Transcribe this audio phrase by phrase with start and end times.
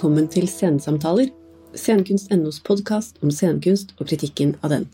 [0.00, 1.26] Velkommen til Scenesamtaler,
[1.76, 4.86] Scenekunst.nos podkast om scenekunst og kritikken av den.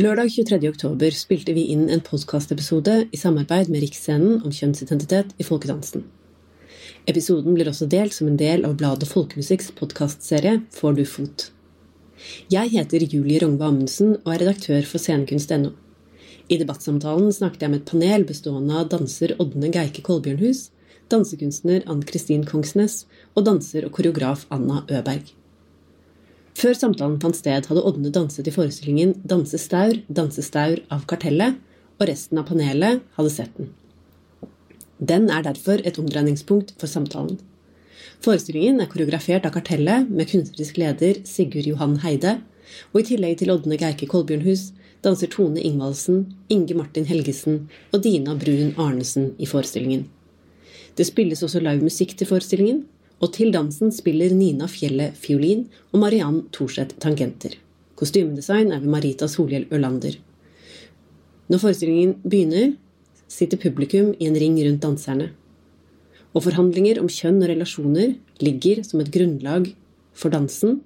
[0.00, 0.56] Lørdag 23.
[0.70, 6.06] oktober spilte vi inn en podkastepisode i samarbeid med Riksscenen om kjønnsidentitet i folkedansen.
[7.04, 11.50] Episoden blir også delt som en del av bladet Folkemusikks podkastserie Får du fot.
[12.48, 15.74] Jeg heter Julie Rongve Amundsen og er redaktør for scenekunst.no.
[16.48, 20.70] I debattsamtalen snakket jeg med et panel bestående av danser Ådne Geike Kolbjørnhus,
[21.12, 23.02] dansekunstner Ann-Kristin Kongsnes
[23.38, 25.30] og danser og koreograf Anna Øberg.
[26.58, 31.60] Før samtalen fant sted, hadde Ådne danset i forestillingen Danse staur, danse staur av Kartellet,
[31.98, 33.70] og resten av panelet hadde sett den.
[34.98, 37.38] Den er derfor et omdreiningspunkt for samtalen.
[38.24, 42.40] Forestillingen er koreografert av Kartellet med kunstnerisk leder Sigurd Johan Heide,
[42.90, 44.72] og i tillegg til Ådne Geike Kolbjørnhus
[45.06, 50.08] danser Tone Ingvaldsen, Inge Martin Helgesen og Dina Brun Arnesen i forestillingen.
[50.98, 52.82] Det spilles også live musikk til forestillingen,
[53.18, 57.56] og til dansen spiller Nina Fjellet fiolin og Mariann Thorseth tangenter.
[57.98, 60.14] Kostymedesign er ved Marita Solhjell Ørlander.
[61.48, 62.76] Når forestillingen begynner,
[63.28, 65.30] sitter publikum i en ring rundt danserne.
[66.36, 68.14] Og forhandlinger om kjønn og relasjoner
[68.44, 69.72] ligger som et grunnlag
[70.14, 70.82] for dansen,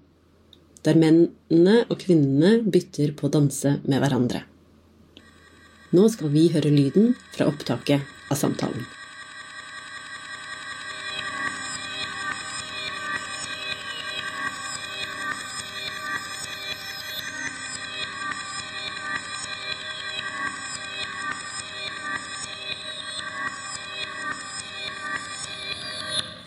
[0.86, 4.46] der mennene og kvinnene bytter på å danse med hverandre.
[5.92, 8.00] Nå skal vi høre lyden fra opptaket
[8.32, 9.01] av samtalen.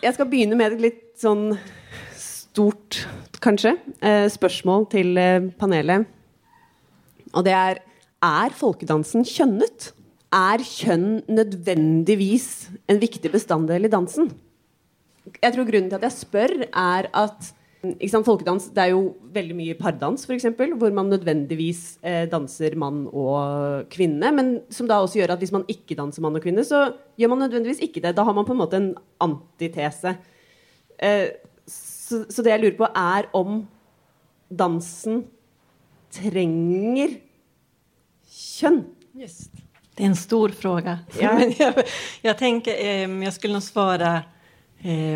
[0.06, 1.56] Jeg skal begynne med et litt sånn
[2.14, 3.00] stort,
[3.42, 3.72] kanskje,
[4.06, 6.06] eh, spørsmål til eh, panelet.
[7.34, 7.82] Og det er
[8.26, 9.92] Er folkedansen kjønnet?
[10.34, 14.32] Er kjønn nødvendigvis en viktig bestanddel i dansen?
[15.42, 17.52] Jeg tror Grunnen til at jeg spør, er at
[18.26, 20.48] folkedans det er jo veldig mye pardans, f.eks.,
[20.78, 24.32] hvor man nødvendigvis eh, danser mann og kvinne.
[24.36, 27.34] Men som da også gjør at hvis man ikke danser mann og kvinne, så gjør
[27.34, 28.16] man nødvendigvis ikke det.
[28.18, 28.92] Da har man på en måte en
[29.24, 30.16] antitese.
[31.00, 31.28] Eh,
[31.68, 33.64] så, så, det jeg lurer på, er om
[34.50, 35.26] dansen
[36.16, 37.18] trenger
[38.30, 38.84] kjønn.
[39.16, 39.52] Just.
[39.96, 41.00] Det er en stor fråga.
[41.22, 41.38] Ja.
[41.60, 41.86] Jeg,
[42.24, 44.10] jeg tenker eh, Jeg skulle nå svare
[44.84, 45.16] eh,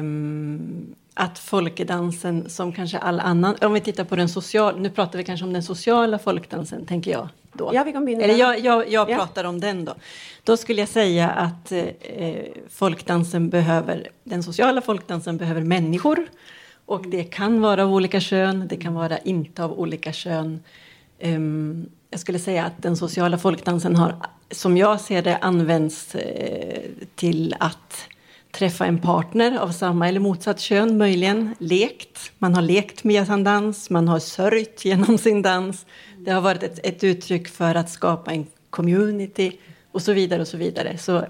[1.20, 5.24] at folkedansen som kanskje all annen Om vi tittar på den sociala, nu pratar vi
[5.24, 7.28] kanskje om den sociala folkdansen, tenker jeg.
[7.54, 7.72] Då.
[7.74, 9.16] Ja, vi kan begynne Eller jag, jag, jag Ja.
[9.16, 9.96] pratar om den då.
[10.44, 11.86] Då skulle jag säga att eh,
[12.70, 16.28] folkdansen behöver, den sociala folkdansen behöver människor.
[16.86, 20.60] Och det kan vara av olika kön, det kan vara inte av olika kön.
[21.24, 24.16] Um, jag skulle säga att den sociala folkdansen har,
[24.52, 26.82] som jag ser det, använts eh,
[27.16, 28.08] till att
[28.52, 32.32] träffa en partner av samma eller motsatt kön, möjligen lekt.
[32.38, 35.86] Man har lekt med sin dans, man har sörjt genom sin dans.
[36.18, 39.52] Det har varit ett, ett uttryck för att skapa en community
[39.92, 40.98] och så vidare och så vidare.
[40.98, 41.26] Så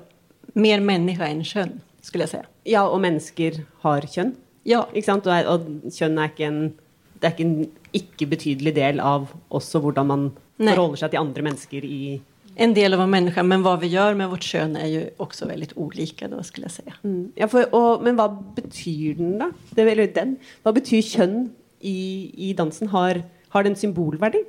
[0.53, 2.45] mer människa än kön, skulle jag säga.
[2.63, 4.35] Ja, og mennesker har kjønn.
[4.63, 6.73] Ja, Exakt, och, och kön är ikke en
[7.19, 10.25] det är ikke en icke betydelig del av også hvordan man
[10.59, 10.73] Nei.
[10.73, 12.19] forholder seg til andre mennesker i
[12.61, 15.45] en del av en människa, men vad vi gör med vårt kön är ju också
[15.45, 16.93] väldigt olika då, skulle jag säga.
[17.35, 19.51] ja, for, og, Men hva betyr den, da?
[19.69, 20.35] Det, eller den.
[20.63, 21.49] Hva betyr kjønn
[21.79, 22.91] i, i dansen?
[22.91, 23.21] Har,
[23.55, 24.43] har en symbolverdi?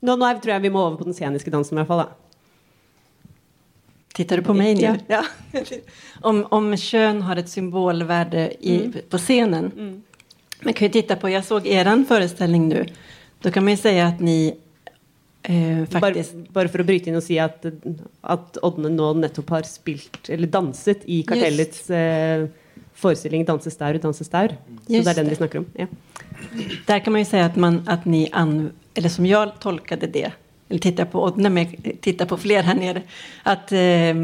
[0.00, 2.04] Nå, nå er, tror jeg vi må over på den sceniske dansen, i hvert fall.
[2.04, 3.32] da.
[4.14, 4.82] Tittar du på mig nu?
[4.82, 4.96] Ja.
[5.08, 5.24] Ja.
[6.20, 10.02] om, om kön har ett symbolvärde i, på scenen.
[10.62, 12.86] Man kan ju titta på, jag såg eran föreställning nu.
[13.40, 14.56] Då kan man ju säga att ni
[15.42, 17.64] eh, Bare, bare for å bryte inn og si at,
[18.22, 22.48] at Ådne nå nettopp har spilt, eller danset, i Kartellets eh,
[23.00, 24.56] forestilling 'Danse staur, danse staur'.
[24.86, 25.66] Så Just det er den vi snakker om.
[25.78, 25.86] Ja.
[26.86, 30.32] Der kan man jo si at, man, at ni, an, eller som jeg tolkade det,
[30.68, 31.72] eller titta på Odne, men
[32.02, 33.02] titta på fler her nere,
[33.44, 34.14] at eh,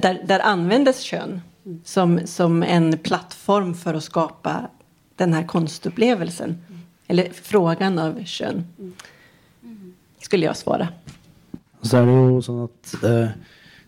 [0.00, 1.40] der, der anvendes kjønn
[1.84, 4.70] som, som en plattform for å skapa
[5.18, 6.56] den kunstopplevelsen.
[7.08, 8.64] Eller frågan av kön.
[10.20, 10.88] Skulle jag svara.
[11.82, 13.36] Så er det jo sånn at eh,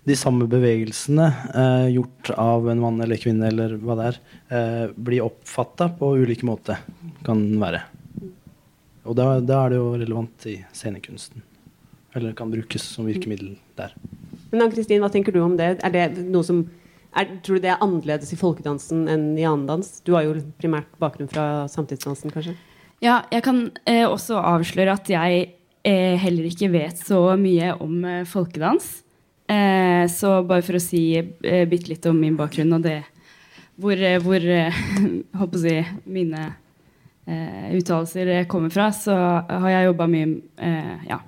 [0.09, 4.85] de samme bevegelsene eh, gjort av en mann eller kvinne eller hva det er, eh,
[4.95, 6.81] blir oppfatta på ulike måter,
[7.27, 7.83] kan være.
[9.09, 11.43] Og da, da er det jo relevant i scenekunsten.
[12.15, 13.95] Eller kan brukes som virkemiddel der.
[14.51, 15.77] Men Ann-Kristin, hva tenker du om det?
[15.87, 16.65] Er det noe som
[17.15, 19.93] er, tror du det er annerledes i folkedansen enn i annen dans?
[20.07, 22.57] Du har jo primært bakgrunn fra samtidsdansen, kanskje?
[23.01, 25.47] Ja, jeg kan eh, også avsløre at jeg
[26.21, 28.91] heller ikke vet så mye om eh, folkedans.
[29.51, 33.01] Eh, så bare for å si eh, bitte litt om min bakgrunn og det
[33.81, 34.77] hvor, eh, hvor eh,
[35.41, 36.45] håper si, mine
[37.27, 39.17] eh, uttalelser kommer fra, så
[39.49, 40.29] har jeg jobba mye
[40.61, 41.21] eh, ja,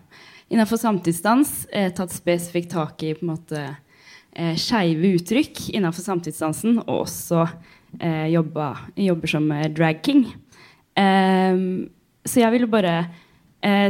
[0.53, 1.55] innenfor samtidsdans.
[1.73, 7.47] Eh, tatt spesifikt tak i på en måte eh, skeive uttrykk innenfor samtidsdansen, og også
[7.99, 10.27] eh, jobba, jobber som drag king.
[10.93, 13.07] så jeg ville bare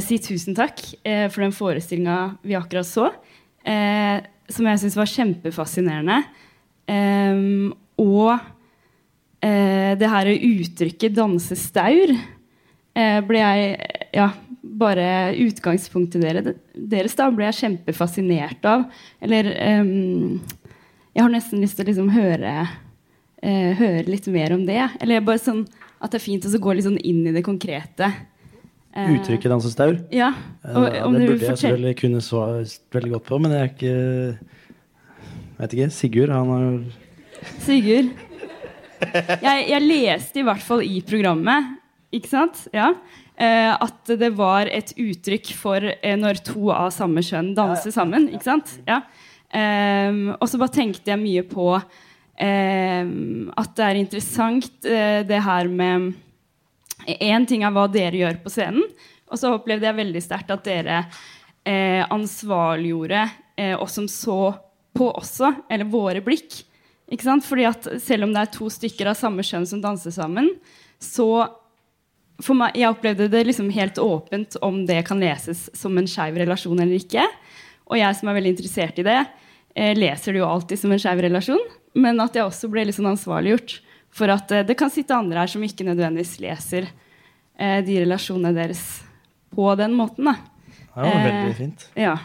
[0.05, 0.83] si tusen takk
[1.33, 3.07] for den forestillinga vi akkurat så,
[4.53, 6.19] som jeg syns var kjempefascinerende.
[6.91, 13.77] Um, og uh, det her uttrykket 'danse staur' uh, ble jeg
[14.17, 14.31] ja,
[14.63, 18.89] bare utgangspunktet deres, da ble jeg kjempefascinert av.
[19.21, 19.53] Eller
[21.13, 22.53] Jeg har nesten lyst til å liksom høre,
[23.43, 24.81] høre litt mer om det.
[25.01, 25.67] Eller bare sånn
[26.01, 28.09] at det er fint å gå litt sånn inn i det konkrete.
[28.93, 30.00] Uttrykket 'dansestaur'?
[30.12, 30.35] Ja,
[30.69, 34.39] og, det burde jeg selvfølgelig kunne svart veldig godt på, men jeg er ikke
[35.62, 35.91] Vet ikke.
[35.94, 36.79] Sigurd, han har
[37.62, 38.11] Sigurd.
[39.43, 41.73] Jeg, jeg, leste i hvert fall i programmet,
[42.15, 42.93] ikke sant, ja,
[43.35, 48.29] eh, at det var et uttrykk for eh, når to av samme kjønn danser sammen.
[48.31, 48.77] ikke sant?
[48.87, 49.00] Ja.
[49.53, 55.41] Um, og så bare tenkte jeg mye på um, at det er interessant uh, det
[55.44, 56.15] her med
[57.07, 58.85] Én ting er hva dere gjør på scenen,
[59.33, 60.99] og så opplevde jeg veldig sterkt at dere
[61.65, 63.23] eh, ansvarliggjorde
[63.57, 64.53] eh, oss som så
[64.93, 66.61] på også, eller våre blikk.
[67.13, 67.47] Ikke sant?
[67.47, 70.51] Fordi at Selv om det er to stykker av samme kjønn som danser sammen,
[71.01, 71.49] så
[72.43, 76.37] for meg, Jeg opplevde det liksom helt åpent om det kan leses som en skeiv
[76.41, 77.23] relasjon eller ikke.
[77.87, 79.21] Og jeg som er veldig interessert i det,
[79.77, 81.63] eh, leser det jo alltid som en skeiv relasjon.
[81.95, 83.81] Men at jeg også ble litt sånn ansvarliggjort
[84.12, 88.55] for at eh, det kan sitte andre her som ikke nødvendigvis leser eh, de relasjonene
[88.56, 88.85] deres
[89.53, 90.29] på den måten.
[90.29, 90.37] Da.
[90.93, 91.87] Ja, det var veldig fint.
[91.99, 92.17] Ja.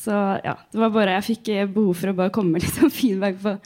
[0.00, 2.92] Så ja, det var bare Jeg fikk behov for å bare komme med litt sånn
[2.94, 3.56] feedback på,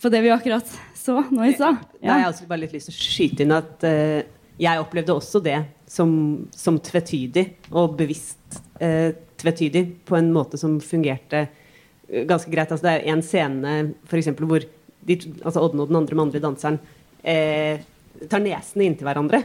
[0.00, 1.82] på, det vi akkurat så nå i stad.
[2.00, 2.14] Ja.
[2.14, 4.22] Jeg har også bare litt lyst til å skyte inn at uh,
[4.62, 5.58] jeg opplevde også det
[5.90, 6.12] som,
[6.54, 7.44] som tvetydig,
[7.74, 9.10] og bevisst uh,
[9.42, 12.70] tvetydig, på en måte som fungerte uh, ganske greit.
[12.70, 13.74] Altså, det er en scene
[14.06, 14.64] for eksempel, hvor
[15.08, 16.78] de, altså Odne og den andre mannlige danseren
[17.22, 19.38] tar nesene inntil hverandre.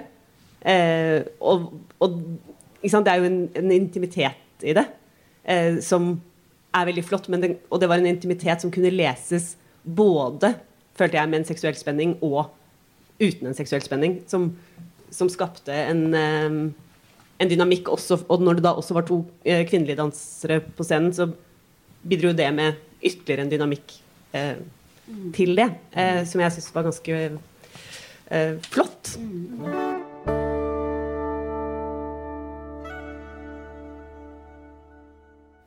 [1.39, 1.67] og,
[2.01, 2.15] og
[2.81, 4.85] det er jo en, en intimitet i det
[5.85, 6.09] som
[6.73, 9.51] er veldig flott, det, og det var en intimitet som kunne leses
[9.85, 10.55] både
[10.97, 12.49] følte jeg, med en seksuell spenning og
[13.21, 14.19] uten en seksuell spenning.
[14.29, 14.51] Som,
[15.13, 16.57] som skapte en, eh,
[17.37, 18.23] en, dynamikk også.
[18.27, 21.29] Og når det da også var to uh, kvinnelige dansere på scenen, så
[22.07, 23.97] bidro det med ytterligere en dynamikk
[25.35, 25.69] til det.
[25.93, 27.21] Eh, som jeg syns var ganske
[28.67, 29.13] flott.
[29.21, 29.97] Mm.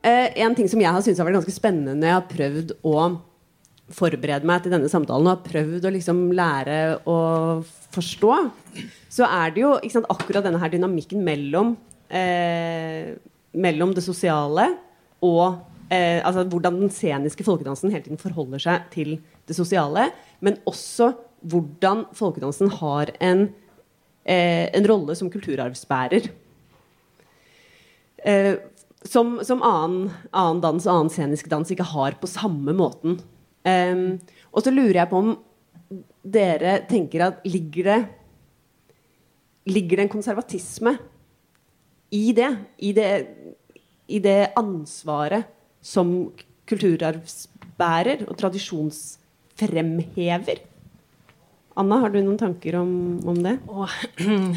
[0.01, 2.71] Eh, en ting som jeg har syntes har vært ganske spennende når jeg har prøvd
[2.89, 2.95] å
[3.91, 7.17] forberede meg til denne samtalen og har prøvd å liksom lære å
[7.93, 8.37] forstå,
[9.11, 11.75] så er det jo sant, akkurat denne her dynamikken mellom,
[12.09, 13.13] eh,
[13.53, 14.71] mellom det sosiale
[15.21, 15.59] og
[15.91, 19.17] eh, altså hvordan den sceniske folkedansen hele tiden forholder seg til
[19.49, 21.11] det sosiale, men også
[21.51, 23.49] hvordan folkedansen har en,
[24.25, 26.29] eh, en rolle som kulturarvsbærer.
[28.23, 28.55] Eh,
[29.03, 33.17] som, som annen, annen, dans og annen scenisk dans ikke har på samme måten.
[34.53, 35.31] Og så lurer jeg på om
[36.21, 38.01] dere tenker at ligger det
[39.69, 40.95] Ligger det en konservatisme
[42.17, 42.49] i det?
[42.81, 43.09] I det,
[44.09, 45.45] i det ansvaret
[45.81, 46.31] som
[46.69, 50.57] kulturarvsbærer og tradisjonsfremhever?
[51.79, 52.91] Anna, har du noen tanker om,
[53.27, 53.55] om det?
[53.67, 53.89] Oh,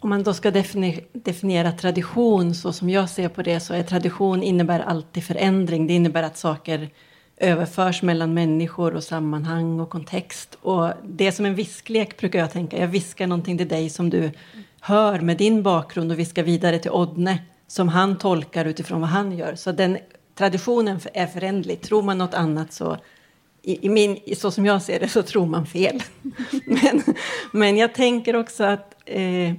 [0.00, 0.50] Om man då ska
[1.12, 5.88] definiere tradisjon så som jeg ser på det så er tradisjon innebærer alltid forandring.
[5.88, 6.84] Det innebærer at saker
[7.42, 10.54] overføres mellom mennesker og sammenheng og kontekst.
[10.62, 12.78] Og det er som en visklek bruker jeg tenke.
[12.78, 14.30] Jeg hvisker noe til deg som du
[14.86, 19.32] hører med din bakgrunn, og hvisker videre til Odne som han tolkar utifrån vad han
[19.32, 19.54] gör.
[19.54, 19.98] Så den
[20.34, 21.80] traditionen är föränderlig.
[21.80, 22.98] Tror man något annat så
[23.62, 26.02] i, i min, så som jag ser det så tror man fel.
[26.66, 27.02] men,
[27.52, 29.52] men jag tänker också att eh,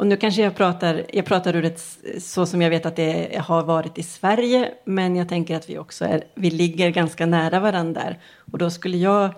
[0.00, 1.72] och nu kanske jag pratar, jag pratar ur
[2.20, 5.78] så som jag vet att det har varit i Sverige, men jag tänker att vi
[5.78, 8.18] också är, vi ligger ganska nära varandra där.
[8.52, 9.30] Och då skulle jag,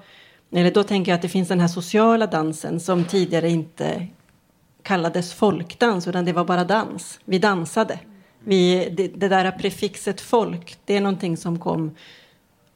[0.53, 4.07] eller då tänker jag att det finns den här sociala dansen som tidigare inte
[4.83, 7.21] kallades folkdans, utan det var bara dans.
[7.25, 7.99] Vi dansade.
[8.45, 11.91] Vi, det, det där prefixet folk, det är någonting som kom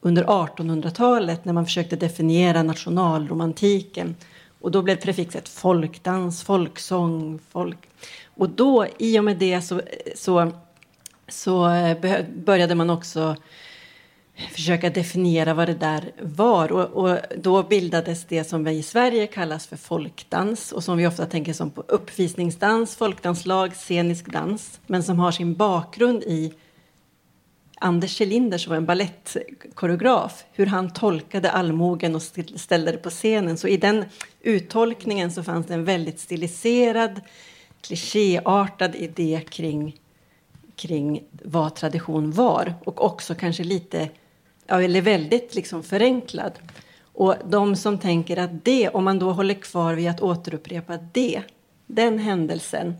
[0.01, 4.15] under 1800-talet när man försökte definiera nationalromantiken.
[4.61, 7.77] Och då blev prefixet folkdans, folksång, folk.
[8.35, 9.81] Och då, i och med det så,
[10.15, 10.51] så,
[11.27, 11.69] så
[12.35, 13.35] började man också
[14.51, 16.71] försöka definiera vad det där var.
[16.71, 21.07] Och, och, då bildades det som vi i Sverige kallas för folkdans och som vi
[21.07, 26.53] ofta tänker som på uppvisningsdans, folkdanslag, scenisk dans, men som har sin bakgrund i
[27.79, 32.21] Anders Kjellinder som var en ballettkoreograf, hur han tolkade allmogen och
[32.55, 33.57] ställde det på scenen.
[33.57, 34.05] Så i den
[34.41, 37.21] uttolkningen så fanns det en väldigt stiliserad,
[37.81, 39.99] klichéartad idé kring,
[40.75, 42.73] kring vad tradition var.
[42.83, 44.09] Och också kanske lite,
[44.67, 46.59] eller väldigt liksom förenklad.
[47.17, 51.41] Och de som tänker att det, om man då håller kvar vid att återupprepa det,
[51.87, 52.93] den händelsen,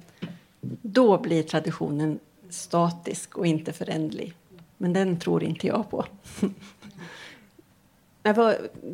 [0.82, 2.20] då blir traditionen
[2.50, 4.34] statisk och inte förändlig.
[4.78, 6.06] Men den tror ikke jeg på.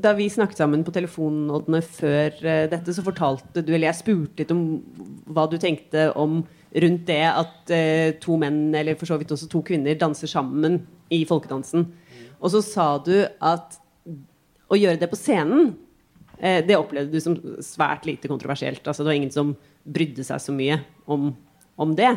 [0.04, 4.44] da vi snakket sammen på telefonen før uh, dette, så fortalte du, eller jeg spurte
[4.44, 4.62] litt om
[5.26, 9.50] hva du tenkte om rundt det at uh, to menn, eller for så vidt også
[9.50, 11.88] to kvinner, danser sammen i folkedansen.
[12.44, 13.80] Og så sa du at
[14.68, 15.74] å gjøre det på scenen,
[16.38, 18.84] uh, det opplevde du som svært lite kontroversielt.
[18.84, 20.82] Altså, det var ingen som brydde seg så mye
[21.12, 21.32] om,
[21.80, 22.12] om det.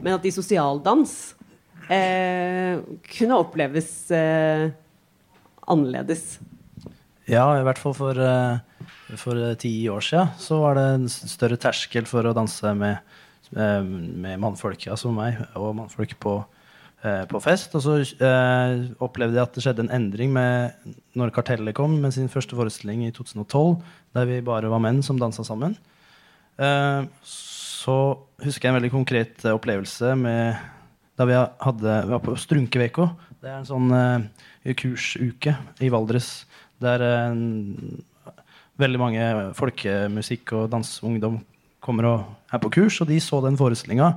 [0.00, 1.34] Men at i sosialdans
[1.92, 2.80] eh,
[3.16, 4.70] kunne oppleves eh,
[5.70, 6.38] annerledes.
[7.30, 8.88] Ja, i hvert fall for, eh,
[9.20, 13.14] for eh, ti år siden så var det en større terskel for å danse med,
[13.56, 16.38] eh, med mannfolk, altså meg, og mannfolk på,
[17.28, 17.74] på fest.
[17.76, 22.14] Og så eh, opplevde jeg at det skjedde en endring med når Kartellet kom med
[22.16, 23.76] sin første forestilling i 2012,
[24.16, 25.76] der vi bare var menn som dansa sammen.
[26.56, 27.98] Eh, så
[28.44, 30.56] husker jeg en veldig konkret opplevelse med
[31.14, 33.08] da vi, hadde, vi var på Strunkeveka.
[33.42, 35.52] Det er en sånn uh, kursuke
[35.84, 36.30] i Valdres
[36.82, 38.32] der uh,
[38.80, 41.38] veldig mange folkemusikk- og danseungdom
[41.84, 44.14] kommer og er på kurs, og de så den forestillinga.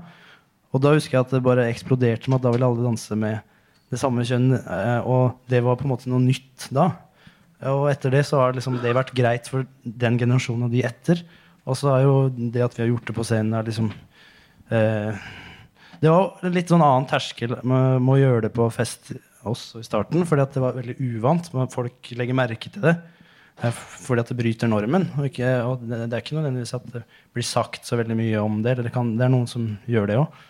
[0.78, 3.42] Og da husker jeg at det bare eksploderte med at da ville alle danse med
[3.90, 4.52] det samme kjønn.
[4.62, 6.92] Uh, og det var på en måte noe nytt da.
[7.66, 11.24] Og etter det så har liksom det vært greit for den generasjonen og de etter.
[11.66, 13.90] Og så er jo det at vi har gjort det på scenen, er liksom
[14.72, 15.26] eh,
[15.98, 19.16] det var litt sånn annen terskel med, med å gjøre det på fest
[19.48, 21.50] også i starten, fordi at det var veldig uvant.
[21.74, 25.08] Folk legger merke til det eh, fordi at det bryter normen.
[25.18, 27.04] Og, ikke, og det, det, er ikke nødvendigvis at det
[27.34, 28.78] blir sagt så veldig mye om det.
[28.84, 30.46] Det, kan, det er noen som gjør det òg.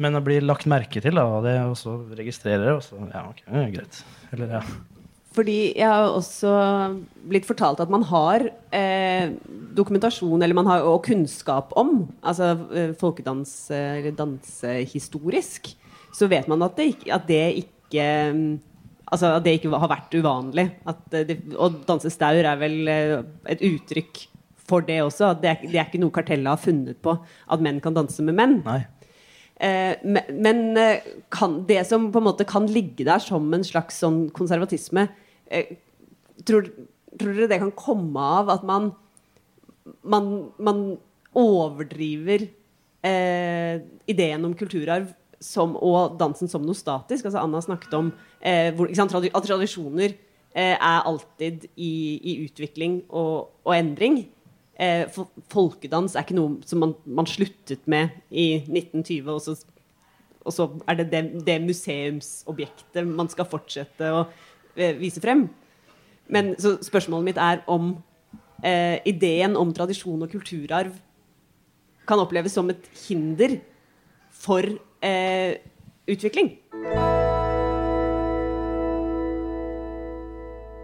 [0.00, 3.26] Men å bli lagt merke til, da, det og så registrerer det, og så Ja,
[3.28, 3.44] ok,
[3.74, 4.00] greit.
[4.32, 4.62] Eller, ja.
[5.32, 6.50] Fordi jeg har også
[7.28, 8.44] blitt fortalt at man har
[8.76, 9.32] eh,
[9.76, 15.72] dokumentasjon eller man har, og kunnskap om altså eh, folkedans eller dansehistorisk,
[16.12, 18.10] så vet man at det, at det ikke
[19.12, 20.62] Altså at det ikke har vært uvanlig.
[21.12, 23.18] Det, og danse staur er vel eh,
[23.52, 24.22] et uttrykk
[24.56, 25.34] for det også.
[25.42, 27.18] Det er, det er ikke noe kartellet har funnet på,
[27.52, 28.54] at menn kan danse med menn.
[28.64, 28.78] Nei.
[29.62, 30.62] Eh, men
[31.30, 35.06] kan, det som på en måte kan ligge der som en slags sånn konservatisme,
[35.52, 35.76] Eh,
[36.48, 36.68] tror,
[37.18, 38.90] tror, dere det kan komme av at man,
[40.00, 40.82] man, man
[41.36, 42.46] overdriver
[43.04, 45.10] eh, ideen om kulturarv
[45.42, 47.28] som, og dansen som noe statisk?
[47.28, 53.02] Altså Anna snakket om eh, hvor, sant, at tradisjoner eh, er alltid i, i utvikling
[53.10, 54.22] og, og endring.
[54.82, 55.04] Eh,
[55.52, 59.54] folkedans er ikke noe som man, man sluttet med i 1920, og så,
[60.42, 64.24] og så er det, det det museumsobjektet man skal fortsette å
[64.76, 65.48] Eh, vise frem.
[66.32, 67.96] Men så spørsmålet mitt er om
[68.64, 70.94] eh, ideen om tradisjon og kulturarv
[72.08, 73.58] kan oppleves som et hinder
[74.32, 74.64] for
[75.04, 75.60] eh,
[76.08, 76.56] utvikling.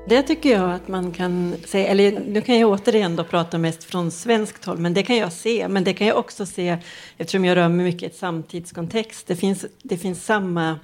[0.09, 3.85] Det tycker jag att man kan säga, eller nu kan jag återigen då prata mest
[3.85, 5.69] från svenskt håll, men det kan jag se.
[5.69, 6.79] Men det kan jag också se,
[7.17, 10.79] eftersom jag rör mig mycket i ett samtidskontext, det finns, det finns samma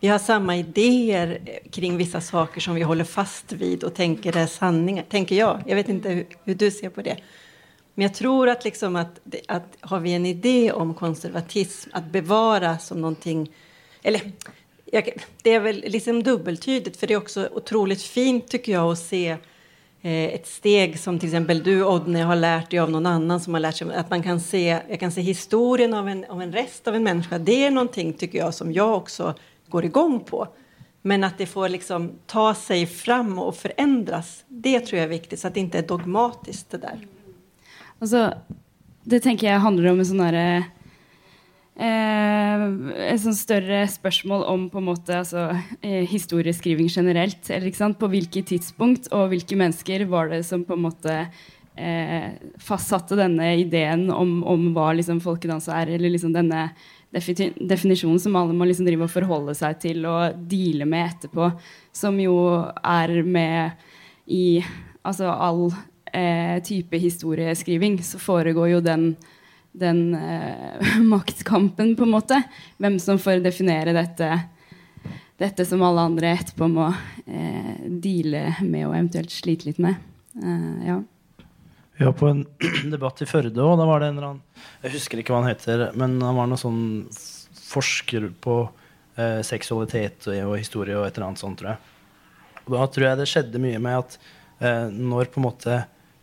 [0.00, 4.46] vi har samma idéer kring vissa saker som vi håller fast vid och tänker är
[4.46, 5.62] sanningar, tänker jag.
[5.66, 7.16] Jag vet inte hur, hur du ser på det.
[7.94, 12.78] Men jag tror att, liksom att, att har vi en idé om konservatism, att bevara
[12.78, 13.52] som någonting...
[14.02, 14.20] Eller,
[15.42, 19.28] det är väl liksom dubbeltydigt, för det är också otroligt fint tycker jag att se
[20.02, 23.54] eh, ett steg som till exempel du, Odne, har lärt dig av någon annan som
[23.54, 23.94] har lärt sig.
[23.94, 27.02] Att man kan se, jag kan se historien av en, av en rest av en
[27.02, 27.38] människa.
[27.38, 29.34] Det är någonting, tycker jag, som jag också
[29.68, 30.48] går igång på.
[31.02, 35.40] Men att det får liksom ta sig fram och förändras, det tror jag är viktigt.
[35.40, 37.06] Så att det inte är dogmatiskt det där.
[37.98, 38.34] Altså,
[39.04, 40.64] det tenker jeg handler om en sånn derre
[41.78, 42.64] eh,
[43.08, 45.48] Et sånn større spørsmål om på en måte altså,
[45.80, 47.40] eh, historieskriving generelt.
[47.50, 47.98] Eller, ikke sant?
[48.00, 51.16] På hvilket tidspunkt og hvilke mennesker var det som på en måte
[51.78, 52.28] eh,
[52.62, 56.68] fastsatte denne ideen om, om hva liksom, folkedans er, eller liksom denne
[57.14, 61.46] definisjonen definisjon som alle må liksom drive og forholde seg til og deale med etterpå,
[61.96, 62.36] som jo
[62.84, 63.86] er med
[64.28, 64.60] i
[65.08, 65.70] altså all
[66.12, 69.10] eh, type historieskriving, så foregår jo den,
[69.80, 72.40] den eh, maktkampen, på en måte.
[72.78, 74.30] Hvem som får definere dette,
[75.38, 76.88] dette som alle andre etterpå må
[77.26, 79.98] eh, deale med og eventuelt slite litt med.
[80.38, 80.98] Eh, ja.
[81.98, 82.44] Vi var på en
[82.94, 85.50] debatt i Førde og Da var det en eller annen Jeg husker ikke hva han
[85.50, 86.82] heter, men han var noen sånn
[87.68, 88.58] forsker på
[89.18, 91.94] eh, seksualitet og, og, historie og et eller annet sånt, tror jeg.
[92.66, 94.18] Og da tror jeg det skjedde mye med at
[94.62, 95.78] eh, når på en måte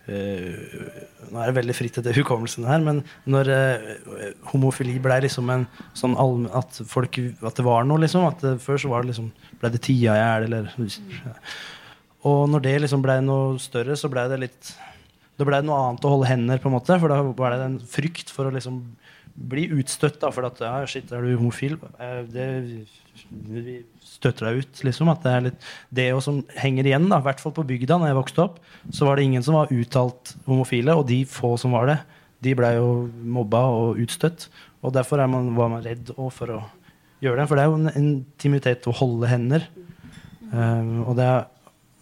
[0.06, 5.66] Nå er det veldig fritt etter hukommelsen her, men når eh, homofili ble liksom en
[5.98, 9.14] sånn allmenn at, folk, at det var noe, liksom at det, Før så var det
[9.14, 9.32] liksom
[9.62, 10.70] Ble det tia i hjel, eller
[12.30, 14.76] Og når det liksom blei noe større, så blei det litt
[15.38, 18.32] det noe annet å holde hender, på en måte, for da var det en frykt
[18.32, 18.80] for å liksom
[19.36, 20.20] bli utstøtt.
[20.22, 21.78] da, For at ja, shit, er du homofil?
[22.00, 22.48] Eh, det
[23.46, 25.10] vi støtter deg ut, liksom.
[25.12, 25.68] At det er litt
[26.00, 28.62] det som henger igjen, da, i hvert fall på bygda når jeg vokste opp,
[28.96, 32.00] så var det ingen som var uttalt homofile, og de få som var det,
[32.46, 32.90] de blei jo
[33.36, 34.48] mobba og utstøtt.
[34.86, 36.62] Og derfor man, var man redd for å
[37.24, 37.48] gjøre det.
[37.50, 39.66] For det er jo en intimitet å holde hender.
[40.52, 41.48] Um, og det er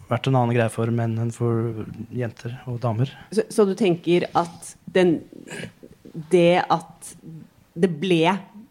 [0.09, 1.83] vært en annen greie for menn enn for
[2.13, 3.11] jenter og damer.
[3.33, 5.19] Så, så du tenker at den,
[6.31, 7.13] det at
[7.73, 8.25] det ble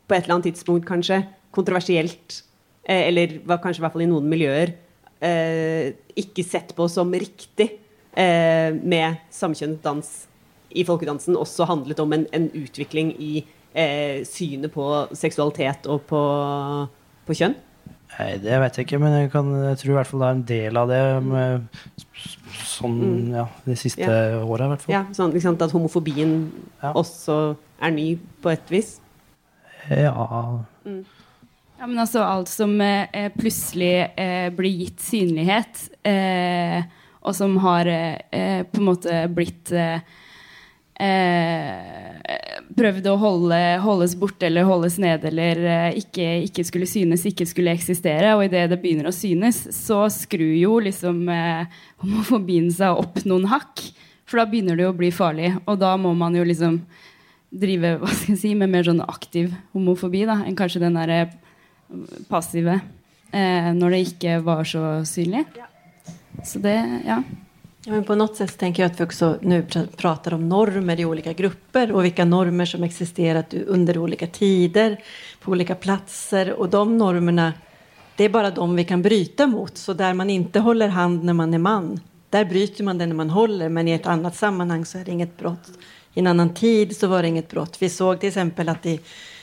[0.06, 1.22] på et eller annet tidspunkt kanskje
[1.54, 2.42] kontroversielt,
[2.84, 4.74] eh, eller kanskje i hvert fall i noen miljøer,
[5.22, 7.68] eh, ikke sett på som riktig
[8.12, 10.12] eh, med samkjønnet dans
[10.72, 13.32] i folkedansen, også handlet om en, en utvikling i
[13.74, 14.86] eh, synet på
[15.16, 16.22] seksualitet og på,
[17.28, 17.56] på kjønn?
[18.22, 20.36] Nei, Det vet jeg ikke, men jeg, kan, jeg, tror i hvert fall det er
[20.36, 21.88] en del av det med,
[22.62, 23.32] sånn, mm.
[23.34, 24.42] ja, de siste ja.
[24.44, 24.70] åra.
[24.90, 26.36] Ja, sånn, liksom, at homofobien
[26.82, 26.92] ja.
[26.92, 27.40] også
[27.82, 28.06] er ny
[28.42, 28.94] på et vis?
[29.90, 30.14] Ja.
[30.86, 31.02] Mm.
[31.82, 36.84] Ja, men altså alt som eh, plutselig eh, blir gitt synlighet, eh,
[37.22, 39.98] og som har eh, på en måte blitt eh,
[41.02, 42.02] eh,
[42.76, 47.46] prøvd å holde, holdes borte eller holdes nede eller eh, ikke, ikke, skulle synes, ikke
[47.48, 48.34] skulle eksistere.
[48.36, 51.68] Og idet det begynner å synes, så skrur jo liksom eh,
[52.04, 53.84] homofobien seg opp noen hakk.
[54.28, 55.52] For da begynner det å bli farlig.
[55.66, 56.80] Og da må man jo liksom
[57.52, 61.26] drive hva skal jeg si, med mer sånn aktiv homofobi da, enn kanskje den derre
[62.30, 62.78] passive.
[63.32, 65.44] Eh, når det ikke var så synlig.
[66.44, 67.20] Så det, ja.
[67.84, 69.66] Ja, men på något sätt tänker jag att vi också nu
[69.96, 75.04] pratar om normer i olika grupper och vilka normer som existerat under olika tider
[75.40, 76.52] på olika platser.
[76.52, 77.52] Och de normerna,
[78.16, 79.76] det är bara de vi kan bryta mot.
[79.76, 83.14] Så där man inte håller hand när man är man, där bryter man det när
[83.14, 83.68] man håller.
[83.68, 85.68] Men i ett annat sammanhang så är det inget brott.
[86.14, 87.76] I en annan tid så var det inget brott.
[87.80, 89.00] Vi såg till exempel att i,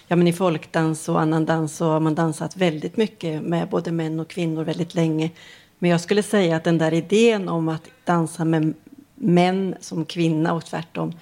[0.08, 3.92] ja, men i folkdans och annan dans så har man dansat väldigt mycket med både
[3.92, 5.30] män och kvinnor väldigt länge.
[5.80, 8.74] Men jag skulle säga att den där idén om att dansa med
[9.16, 11.14] män som kvinna och tvärtom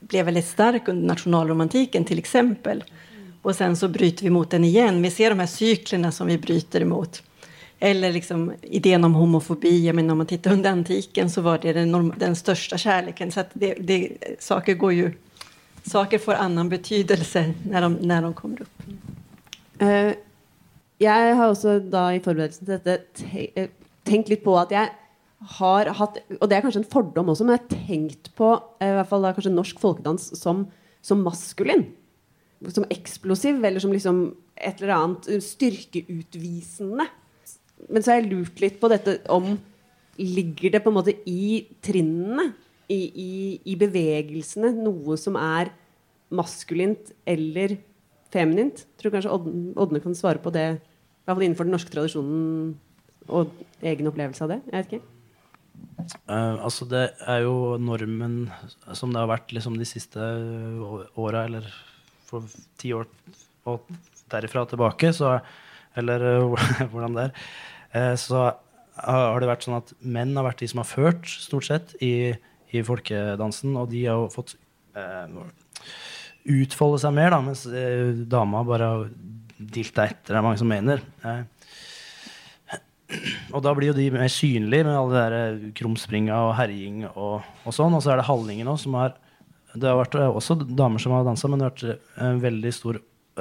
[0.00, 2.84] blev väldigt stark under nationalromantiken till exempel.
[3.42, 5.02] Och sen så bryter vi mot den igen.
[5.02, 7.22] Vi ser de här cyklerna som vi bryter emot.
[7.78, 9.86] Eller liksom idén om homofobi.
[9.86, 13.32] Jag menar, om man tittar under antiken så var det den, den största kärleken.
[13.32, 15.12] Så det, det, saker går ju...
[15.86, 18.82] Saker får annan betydelse när de, när de kommer upp.
[19.82, 20.12] Uh,
[21.02, 23.72] jeg har også da i forberedelsen til dette eh,
[24.06, 24.92] tenkt litt på at jeg
[25.58, 28.92] har hatt Og det er kanskje en fordom også, men jeg har tenkt på eh,
[28.92, 30.64] i hvert fall da kanskje norsk folkedans som,
[31.04, 31.88] som maskulin.
[32.72, 34.24] Som eksplosiv, eller som liksom
[34.56, 37.08] et eller annet styrkeutvisende.
[37.90, 39.56] Men så har jeg lurt litt på dette om
[40.14, 42.52] Ligger det på en måte i trinnene,
[42.86, 43.32] i, i,
[43.66, 45.72] i bevegelsene, noe som er
[46.30, 47.74] maskulint eller
[48.30, 48.84] feminint?
[49.04, 49.32] Tror kanskje
[49.76, 50.76] Ådne kan svare på det i
[51.28, 52.70] hvert fall innenfor den norske tradisjonen
[53.28, 53.50] og
[53.84, 54.56] egen opplevelse av det?
[54.70, 55.10] Jeg vet ikke.
[56.24, 58.46] Uh, altså det er jo normen
[58.96, 60.24] som det har vært liksom de siste
[61.20, 61.68] åra, eller
[62.24, 62.48] for
[62.80, 63.04] ti år
[63.68, 63.92] og
[64.32, 65.38] derifra tilbake, så
[65.96, 66.56] Eller uh,
[66.90, 67.44] hvordan det er.
[67.92, 68.54] Uh, så
[68.96, 72.32] har det vært sånn at menn har vært de som har ført, stort sett, i,
[72.72, 74.56] i folkedansen, og de har jo fått
[76.44, 77.64] utfolde seg mer, da, mens
[78.28, 79.06] dama bare har
[79.54, 81.02] dilta etter, det er mange som mener.
[81.24, 81.42] Eh,
[83.54, 87.44] og da blir jo de mer synlige med alle de eh, krumspringa og herjing og,
[87.64, 87.94] og, sånn.
[87.94, 89.16] Og så er det Hallingen òg, som har
[89.74, 92.72] Det har vært eh, også damer som har dansa, men det har vært en veldig
[92.74, 93.00] stor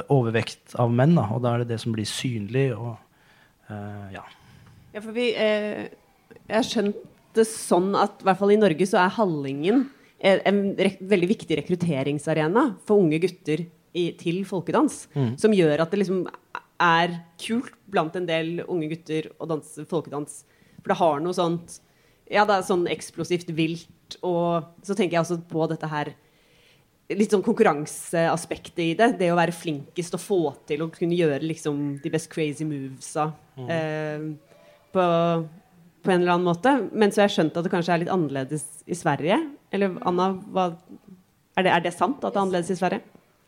[0.10, 1.16] overvekt av menn.
[1.18, 2.72] Da, og da er det det som blir synlig.
[2.74, 2.96] Og,
[3.70, 4.24] eh, ja.
[4.96, 5.90] ja, for vi eh,
[6.44, 9.88] Jeg har skjønt det sånn at i hvert fall i Norge så er Hallingen
[10.24, 10.62] en, en
[11.12, 15.06] veldig viktig rekrutteringsarena for unge gutter i, til folkedans.
[15.40, 16.24] Som gjør at det liksom
[16.84, 20.44] er kult blant en del unge gutter å danse folkedans.
[20.82, 21.80] For det har noe sånt
[22.32, 26.14] Ja, det er sånn eksplosivt vilt, og så tenker jeg også på dette her
[27.12, 29.10] litt sånn konkurranseaspektet i det.
[29.20, 33.28] Det å være flinkest og få til å kunne gjøre liksom de best crazy movesa
[33.68, 34.24] eh,
[34.96, 36.74] på, på en eller annen måte.
[36.96, 39.38] Men så har jeg skjønt at det kanskje er litt annerledes i Sverige.
[39.74, 40.68] Eller Anna, hva,
[41.58, 43.02] er, det, er det sant at det er annerledes i Sverige?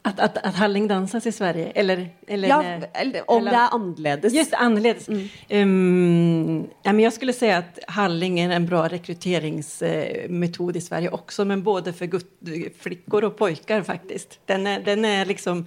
[0.05, 1.71] At, at, at Halling danses i Sverige?
[1.75, 2.57] Eller, eller Ja,
[3.01, 4.33] eller, om eller- det er annerledes.
[4.35, 5.07] Just annerledes.
[5.09, 5.23] Mm.
[5.49, 11.45] Um, ja, men jeg skulle si at Halling er en bra rekrutteringsmetod i Sverige også,
[11.49, 12.27] men både for gut-
[13.11, 13.85] og och faktisk.
[13.85, 14.39] faktiskt.
[14.47, 15.65] Den er, den er liksom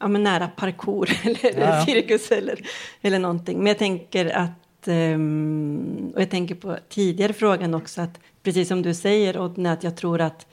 [0.00, 1.84] ja, men nära parkour eller Ja, ja.
[1.84, 2.58] cirkus eller,
[3.02, 3.58] eller någonting.
[3.58, 4.50] Men jeg tenker att,
[4.88, 9.84] ehm, och jag tänker på tidigare frågan också, att precis som du säger Odne, att
[9.84, 10.46] jag tror att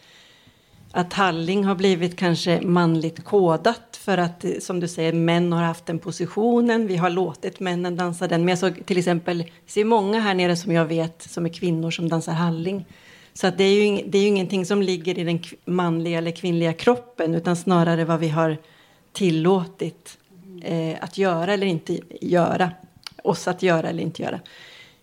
[0.91, 5.63] att Halling har blivit kanske manligt kodat för att, eh, som du säger, män har
[5.63, 6.87] haft den positionen.
[6.87, 8.41] Vi har låtit männen dansa den.
[8.41, 11.91] Men jag såg till exempel, ser många här nere som jag vet som är kvinnor
[11.91, 12.85] som dansar Halling.
[13.33, 16.31] Så att det är ju, det är ju ingenting som ligger i den manliga eller
[16.31, 18.57] kvinnliga kroppen utan snarare vad vi har
[19.13, 20.17] tillåtit
[20.63, 22.71] eh, att göra eller inte göra.
[23.27, 24.39] Oss att göra eller inte göra.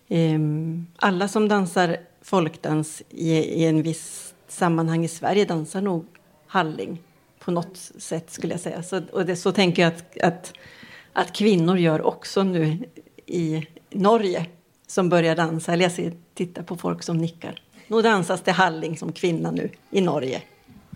[0.07, 6.05] Um, alla som dansar folkdans i, i en viss sammanhang i Sverige dansar nog
[6.47, 7.01] halling
[7.39, 8.83] på något sätt skulle jag säga.
[8.83, 10.53] Så, och det, så tänker jag att, att,
[11.13, 12.77] att kvinnor gör också nu
[13.25, 14.45] i Norge
[14.87, 15.73] som börjar dansa.
[15.73, 17.61] Eller jag ser, tittar på folk som nickar.
[17.87, 20.41] Nu dansas det halling som kvinna nu i Norge.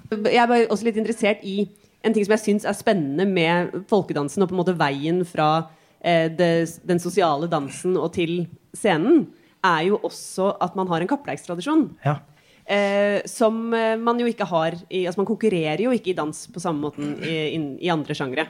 [0.10, 1.68] Jeg er også litt interessert i
[2.02, 5.70] en ting som jeg syns er spennende med folkedansen, og på en måte veien fra
[6.02, 6.52] eh, det,
[6.88, 8.44] den sosiale dansen og til
[8.76, 9.28] scenen,
[9.66, 11.90] er jo også at man har en kappleikstradisjon.
[12.06, 12.20] Ja.
[12.70, 16.44] Eh, som eh, man jo ikke har i Altså man konkurrerer jo ikke i dans
[16.54, 18.46] på samme måten i, in, i andre sjangre.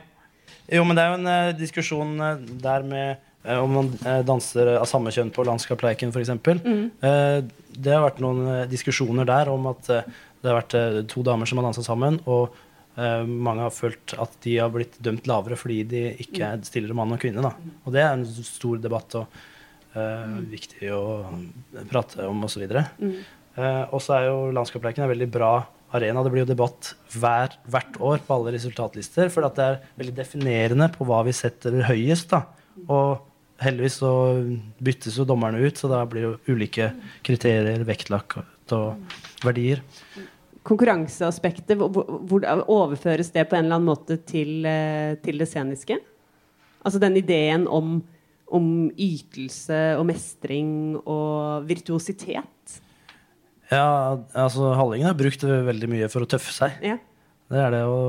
[0.67, 3.07] Jo, men det er jo en eh, diskusjon eh, der med
[3.45, 3.91] eh, om man
[4.27, 6.33] danser av samme kjønn på landskapsleiken, f.eks.
[6.35, 6.83] Mm.
[6.99, 7.37] Eh,
[7.79, 11.69] det har vært noen diskusjoner der om at det har vært to damer som har
[11.69, 12.55] dansa sammen, og
[13.25, 16.47] mange har følt at de har blitt dømt lavere fordi de ikke Mm.
[16.49, 17.43] er stillere mann og kvinne.
[17.45, 17.53] Da.
[17.85, 19.27] Og det er en stor debatt og
[19.95, 21.03] uh, viktig å
[21.91, 22.65] prate om osv.
[22.99, 23.13] Mm.
[23.57, 25.53] Uh, og så er jo landskapsleiken en veldig bra
[25.95, 26.23] arena.
[26.23, 30.89] Det blir jo debatt hver, hvert år på alle resultatlister, for det er veldig definerende
[30.93, 32.29] på hva vi setter høyest.
[32.35, 32.43] da.
[32.87, 33.25] Og
[33.59, 34.11] heldigvis så
[34.79, 36.91] byttes jo dommerne ut, så da blir det jo ulike
[37.25, 39.81] kriterier vektlagt og verdier.
[40.67, 45.97] Konkurranseaspektet, overføres det på en eller annen måte til, eh, til det sceniske?
[46.83, 47.99] Altså den ideen om,
[48.51, 52.79] om ytelse og mestring og virtuositet?
[53.69, 56.79] Ja, altså Hallingen har brukt veldig mye for å tøffe seg.
[56.83, 56.97] Ja.
[57.49, 58.01] Det er det å,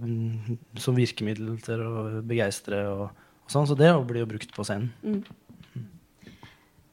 [0.00, 3.04] mm, som virkemiddel til å begeistre og,
[3.44, 4.92] og sånn, så det blir jo brukt på scenen.
[5.04, 5.47] Eh,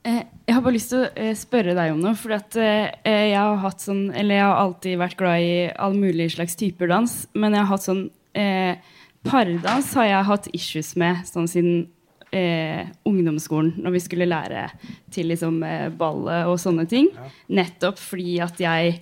[0.06, 2.14] jeg har bare lyst til å eh, spørre deg om noe.
[2.20, 2.92] For at, eh,
[3.32, 7.16] jeg har sånn Eller jeg har alltid vært glad i all mulig slags typer dans.
[7.34, 8.06] Men jeg har hatt sånn
[8.38, 8.78] eh,
[9.26, 11.88] Pardans har jeg hatt issues med sånn siden
[12.30, 13.74] eh, ungdomsskolen.
[13.82, 14.68] Når vi skulle lære
[15.14, 17.10] til liksom eh, ballet og sånne ting.
[17.50, 19.00] Nettopp fordi at jeg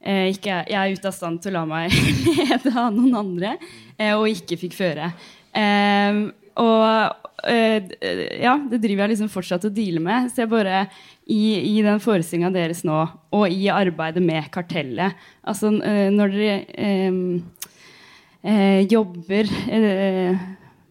[0.00, 1.92] eh, ikke jeg er ute av stand til å la meg
[2.40, 3.56] lede av noen andre,
[3.98, 5.12] eh, og ikke fikk føre.
[5.52, 6.22] Eh,
[6.60, 7.90] og eh,
[8.42, 10.30] ja, det driver jeg liksom fortsatt og dealer med.
[10.30, 10.84] Så jeg bare
[11.24, 12.98] i, i den forestillinga deres nå,
[13.32, 15.14] og i arbeidet med kartellet
[15.46, 17.20] Altså eh, når dere eh,
[18.42, 20.42] eh, jobber eh,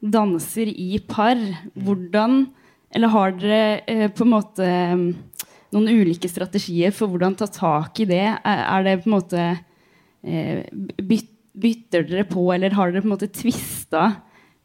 [0.02, 1.38] Danser i par,
[1.78, 2.48] hvordan
[2.96, 5.04] Eller har dere eh, på en måte eh,
[5.72, 8.26] noen ulike strategier for hvordan ta tak i det?
[8.44, 9.46] Er, er det på en måte
[10.24, 10.66] eh,
[11.00, 14.06] byt, Bytter dere på, eller har dere på en måte tvista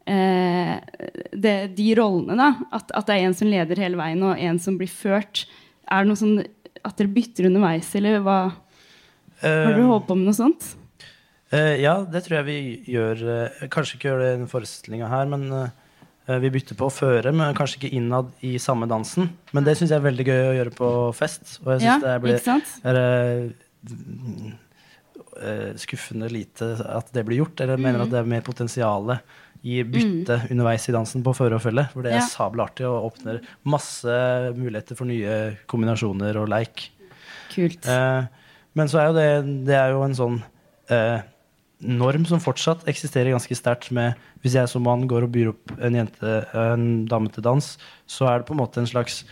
[0.07, 0.73] eh,
[1.33, 2.37] det, de rollene?
[2.39, 2.49] da?
[2.79, 5.45] At, at det er en som leder hele veien, og en som blir ført.
[5.87, 6.41] Er det noe sånn
[6.87, 8.39] at dere bytter underveis, eller hva?
[9.43, 10.71] Har dere holdt på med noe sånt?
[11.53, 12.59] Uh, ja, det tror jeg vi
[12.91, 13.21] gjør.
[13.23, 16.91] Uh, kanskje ikke gjør det i den forestillinga her, men uh, vi bytter på å
[16.91, 19.29] føre, men kanskje ikke innad i samme dansen.
[19.55, 21.59] Men det syns jeg er veldig gøy å gjøre på fest.
[21.63, 22.35] Og jeg Ja, det blir
[25.37, 27.61] er, skuffende lite at det blir gjort.
[27.61, 29.05] Eller jeg mener at det er mer potensial
[29.63, 31.87] i bytte underveis i dansen på føre og følge.
[31.93, 32.27] For det er Ja.
[32.27, 34.17] sabla artig og åpner masse
[34.55, 36.89] muligheter for nye kombinasjoner og leik.
[37.53, 37.87] Kult.
[37.87, 38.27] Eh,
[38.75, 40.43] men så er jo det, det er jo en sånn
[40.89, 41.21] eh,
[41.81, 45.71] norm som fortsatt eksisterer ganske sterkt med Hvis jeg som mann går og byr opp
[45.81, 49.23] en jente, en dame til dans, så er det på en måte en slags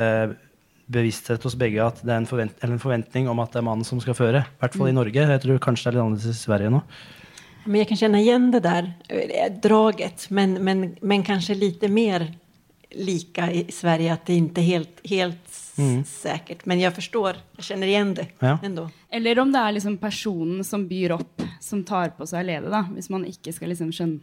[0.00, 0.32] eh,
[0.90, 3.66] bevissthet hos begge at det er en, forvent eller en forventning om at det er
[3.68, 4.42] mannen som skal føre.
[4.46, 5.26] I hvert fall i Norge.
[5.28, 6.80] Jeg tror kanskje det er litt annerledes i Sverige nå.
[7.66, 12.34] Men jag kan känna igen det där eh, draget, men, men, men kanske lite mer
[12.90, 16.04] lika i Sverige, att det inte är helt, helt Mm.
[16.04, 16.64] säkert.
[16.66, 18.58] Men jag förstår, jag känner igen det Ja.
[18.62, 18.90] ändå.
[19.10, 22.84] Eller om det er liksom personen som byr opp, som tar på seg ledet.
[22.94, 24.20] Hvis man ikke skal liksom skjønne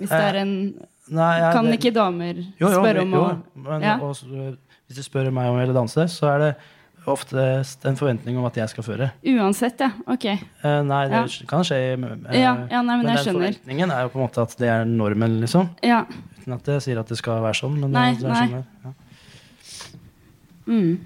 [0.00, 0.74] Hvis det er en
[1.08, 3.98] Nei, ja, Kan det- ikke damer Jo, jo, spørre om jo, å men Ja.
[3.98, 6.54] hvis du spør meg om jeg vil danse, så er det
[7.06, 9.10] oftest en forventning om at jeg skal føre.
[9.26, 9.90] Uansett, ja.
[10.06, 10.24] Ok.
[10.26, 11.46] Eh, nei, det Ja.
[11.48, 11.78] kan skje.
[12.30, 13.52] eh, Ja, ja, nei, men jeg den skjønner.
[13.54, 15.68] forventningen er jo på en måte at det er normen, liksom.
[15.82, 16.04] Ja.
[16.40, 17.80] Uten at jeg sier at det skal være sånn.
[17.80, 18.46] Men Nei, det er nei.
[18.46, 18.64] sånn det.
[18.84, 18.92] Ja.
[20.66, 20.98] Mm.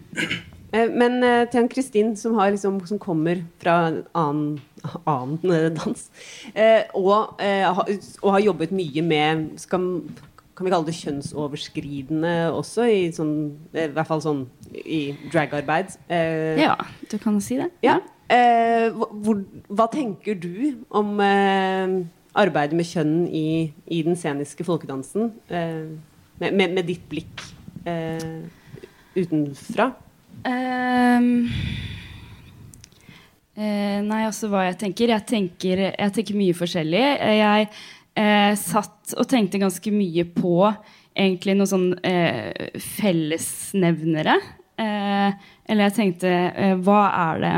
[0.73, 4.61] Eh, Men eh, til Ann-Kristin, som, har liksom, som kommer fra en annen,
[5.07, 6.11] annen dans,
[6.55, 7.89] eh, og, har,
[8.23, 10.03] og har jobbet mye med skal,
[10.57, 13.35] Kan vi kalle det kjønnsoverskridende også, i, sånn,
[13.77, 15.99] i hvert fall sånn i dragarbeid?
[16.09, 16.79] Eh, ja,
[17.11, 17.71] du kan si det.
[17.85, 18.01] ja.
[18.27, 21.93] Eh, hvor, hva tenker du om eh,
[22.35, 25.31] arbeidet med kjønn i, i den sceniske folkedansen?
[25.47, 25.93] Eh,
[26.41, 27.45] med, med, med ditt blikk
[27.87, 28.43] eh,
[29.15, 29.93] utenfra?
[30.43, 31.47] Um,
[33.57, 35.15] nei, altså hva jeg tenker.
[35.15, 37.05] Jeg tenker, jeg tenker mye forskjellig.
[37.39, 37.71] Jeg
[38.17, 40.59] eh, satt og tenkte ganske mye på
[41.17, 44.37] egentlig noen sånn eh, fellesnevnere.
[44.77, 47.53] Eh, eller jeg tenkte eh, Hva er det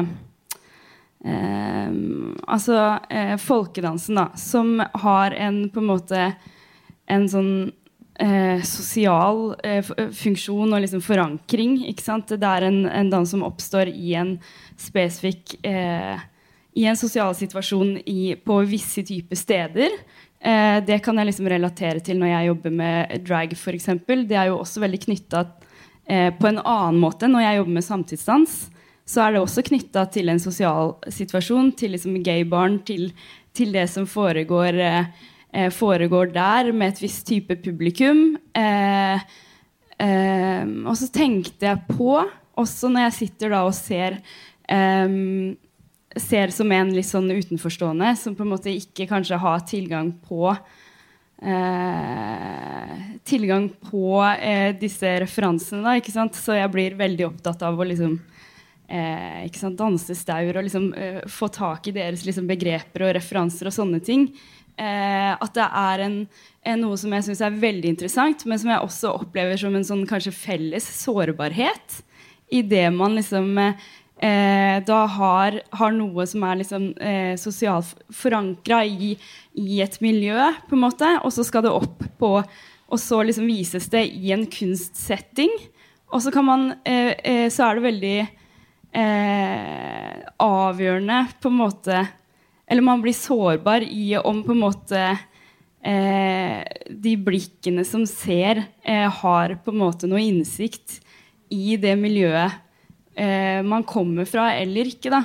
[1.25, 6.23] Ehm, Altså eh, folkedansen, da, som har en på en måte
[7.09, 7.53] en sånn
[8.21, 11.81] eh, sosial eh, funksjon og liksom forankring.
[11.91, 12.33] Ikke sant?
[12.33, 14.37] Det er en, en dans som oppstår i en
[14.79, 16.17] spesifikk eh,
[16.79, 19.99] I en sosial situasjon i, på visse typer steder.
[20.39, 23.89] Eh, det kan jeg liksom relatere til når jeg jobber med drag, f.eks.
[24.07, 25.45] Det er jo også veldig knytta
[26.07, 28.59] eh, på en annen måte når jeg jobber med samtidsdans.
[29.09, 33.09] Så er det også knytta til en sosial situasjon, til liksom gaybarn, til,
[33.57, 35.13] til det som foregår eh,
[35.53, 38.37] eh, foregår der med et visst type publikum.
[38.55, 39.25] Eh,
[39.99, 42.21] eh, og så tenkte jeg på,
[42.59, 44.21] også når jeg sitter da og ser
[44.71, 45.09] eh,
[46.17, 50.49] Ser som en litt sånn utenforstående, som på en måte ikke kanskje har tilgang på
[51.43, 52.95] eh,
[53.29, 56.39] Tilgang på eh, disse referansene, da, ikke sant?
[56.39, 58.17] Så jeg blir veldig opptatt av å liksom
[58.89, 63.15] eh, ikke sant, danse staur og liksom eh, få tak i deres liksom, begreper og
[63.19, 64.31] referanser og sånne ting.
[64.79, 66.19] Eh, at det er en,
[66.63, 69.87] en, noe som jeg syns er veldig interessant, men som jeg også opplever som en
[69.87, 72.03] sånn kanskje felles sårbarhet.
[72.55, 73.51] I det man liksom
[74.19, 79.15] eh, da har, har noe som er liksom eh, sosialt forankra i,
[79.59, 82.33] i et miljø, på en måte, og så skal det opp på
[82.89, 85.51] Og så liksom vises det i en kunstsetting.
[86.09, 88.19] Og så kan man eh, eh, Så er det veldig
[88.97, 92.07] eh, avgjørende på en måte.
[92.67, 95.03] Eller man blir sårbar i om på en måte
[95.85, 101.03] eh, de blikkene som ser, eh, har på en måte noe innsikt
[101.53, 102.57] i det miljøet
[103.19, 105.11] eh, man kommer fra eller ikke.
[105.13, 105.23] da.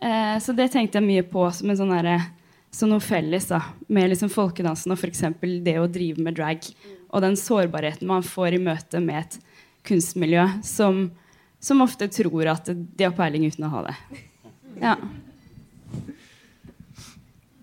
[0.00, 2.28] Eh, så det tenkte jeg mye på som en sånn der,
[2.74, 5.24] som noe felles da, med liksom folkedansen og f.eks.
[5.64, 6.66] det å drive med drag.
[7.14, 9.38] Og den sårbarheten man får i møte med et
[9.86, 11.06] kunstmiljø som,
[11.62, 13.96] som ofte tror at de har peiling uten å ha det.
[14.82, 14.96] Ja.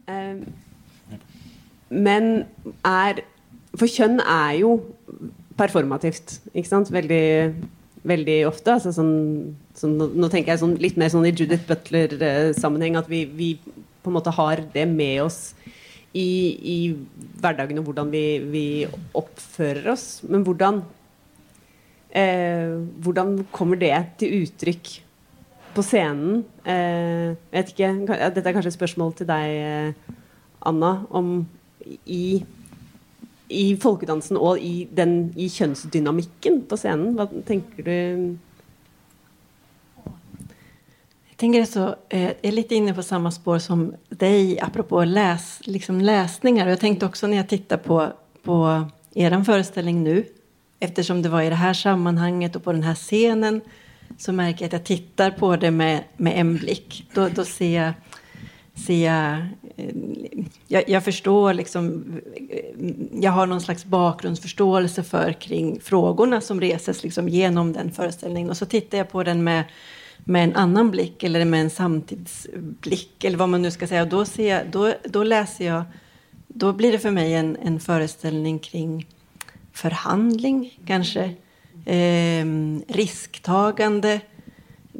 [0.07, 0.39] Um,
[1.93, 2.25] men
[2.83, 3.21] er
[3.77, 4.73] For kjønn er jo
[5.57, 6.89] performativt, ikke sant?
[6.93, 7.53] Veldig,
[8.07, 8.75] veldig ofte.
[8.77, 9.13] Altså sånn,
[9.77, 13.53] sånn, nå, tenker jeg sånn, litt mer sånn i Judith Butler-sammenheng at vi, vi
[14.03, 15.39] på en måte har det med oss
[16.13, 16.27] i,
[16.59, 16.77] i
[17.41, 18.65] hverdagen og hvordan vi, vi
[19.17, 20.07] oppfører oss.
[20.27, 20.83] Men hvordan
[22.11, 24.93] eh, Hvordan kommer det til uttrykk
[25.73, 26.43] på scenen?
[26.67, 30.19] Eh, vet ikke, Dette er kanskje et spørsmål til deg, eh,
[30.69, 30.95] Anna.
[31.09, 31.39] Om
[32.05, 32.43] i,
[33.49, 37.15] i folkedansen og i, den, i kjønnsdynamikken på scenen.
[37.17, 37.95] Hva tenker du
[41.33, 43.79] Jeg tenker så, jeg er litt inne på samme spår som
[44.15, 46.65] deg, apropå läs, liksom lesninger.
[46.65, 48.07] Och jag tänkte också när jag tittar på,
[48.43, 50.21] på er forestilling nå,
[50.79, 53.61] eftersom det var i det her sammanhanget og på den här scenen,
[54.17, 57.05] så merker jeg at jeg tittar på det med, med en blikk.
[57.13, 57.93] Då ser jag,
[58.75, 59.47] ser
[60.67, 62.03] jag, jag, förstår liksom,
[63.11, 68.49] jag har någon slags bakgrundsförståelse för kring frågorna som reses liksom genom den föreställningen.
[68.49, 69.63] Och så tittar jag på den med
[70.25, 74.01] med en annan blick eller med en samtidsblick eller vad man nu ska säga.
[74.01, 75.83] Och då, ser jag, då, då läser jag,
[76.47, 79.07] då blir det för mig en, en föreställning kring
[79.73, 81.23] förhandling kanske,
[81.85, 82.45] eh,
[82.87, 84.19] risktagande.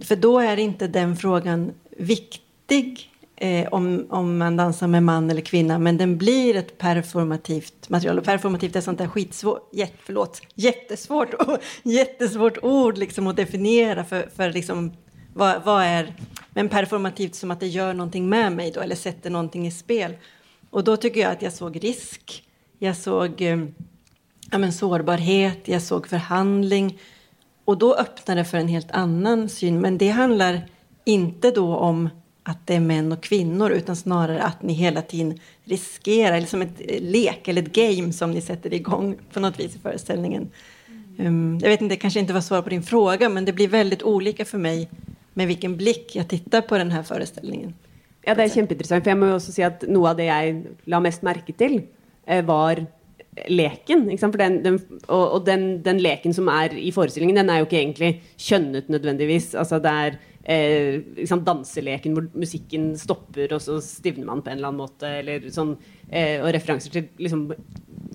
[0.01, 3.12] För då är inte den frågan viktig
[3.43, 8.17] eh, om, om man dansar med man eller kvinna, men den blir ett performativt material.
[8.17, 11.33] Och performativt är sånt där skitsvårt, jätt, förlåt, jättesvårt,
[11.83, 14.91] jättesvårt ord liksom att definiera för, för liksom,
[15.33, 16.13] vad, vad är,
[16.49, 20.13] men performativt som att det gör någonting med mig då, eller sätter någonting i spel.
[20.69, 22.43] Och då tycker jag att jag såg risk,
[22.79, 23.57] jag såg eh,
[24.51, 26.99] ja, men sårbarhet, jag såg förhandling.
[27.65, 29.81] Och då öppnar det för en helt annan syn.
[29.81, 30.69] Men det handlar
[31.05, 32.09] inte då om
[32.43, 36.61] att det är män och kvinnor utan snarare att ni hela tiden riskerar, eller som
[36.61, 40.49] ett lek eller ett game som ni sätter igång på något vis i föreställningen.
[41.17, 43.67] Um, jag vet inte, det kanske inte var svar på din fråga men det blir
[43.67, 44.89] väldigt olika för mig
[45.33, 47.73] med hvilken blikk jeg tittar på denne forestillingen.
[48.23, 49.03] Ja, det er kjempeinteressant.
[49.03, 51.81] For jeg må jo også si at noe av det jeg la mest merke til,
[52.27, 52.85] eh, var
[53.49, 54.05] leken.
[54.19, 57.67] For den, den, og og den, den leken som er i forestillingen, den er jo
[57.67, 59.53] ikke egentlig kjønnet nødvendigvis.
[59.59, 64.71] Altså det er eh, danseleken hvor musikken stopper, og så stivner man på en eller
[64.71, 65.09] annen måte.
[65.21, 65.75] Eller sånn,
[66.09, 67.49] eh, og referanser til liksom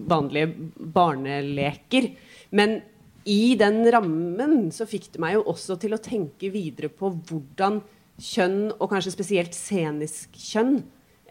[0.08, 0.52] vanlige
[0.94, 2.12] barneleker.
[2.54, 2.80] Men
[3.28, 7.82] i den rammen så fikk det meg jo også til å tenke videre på hvordan
[8.18, 10.80] kjønn, og kanskje spesielt scenisk kjønn,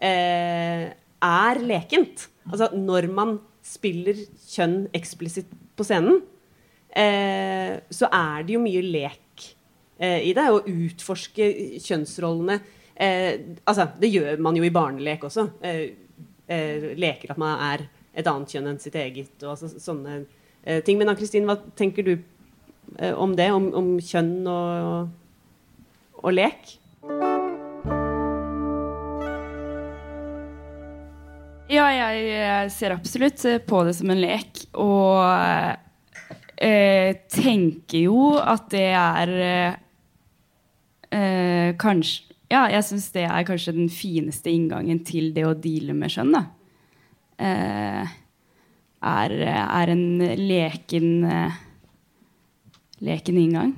[0.00, 2.28] eh, er lekent.
[2.48, 3.38] Altså når man
[3.68, 6.22] spiller kjønn eksplisitt på scenen,
[6.88, 9.46] eh, så er det jo mye lek
[10.00, 10.46] eh, i det.
[10.48, 11.50] Å utforske
[11.84, 12.58] kjønnsrollene.
[12.94, 13.32] Eh,
[13.64, 15.48] altså, det gjør man jo i barnelek også.
[16.48, 17.86] Leker at man er
[18.18, 19.36] et annet kjønn enn sitt eget.
[19.44, 20.22] og altså, sånne
[20.84, 20.98] ting.
[20.98, 22.14] Men Ann-Kristin, hva tenker du
[23.14, 23.50] om det?
[23.52, 25.12] Om, om kjønn og,
[26.24, 26.78] og lek?
[31.78, 34.64] Ja, jeg, jeg ser absolutt eh, på det som en lek.
[34.82, 35.18] Og
[36.58, 39.76] eh, tenker jo at det er eh,
[41.14, 45.92] eh, kanskje Ja, jeg syns det er kanskje den fineste inngangen til det å deale
[45.92, 46.32] med skjønn.
[46.32, 46.46] da.
[47.44, 48.14] Eh,
[49.04, 50.06] er, er en
[50.40, 51.58] leken eh,
[53.04, 53.74] leken inngang.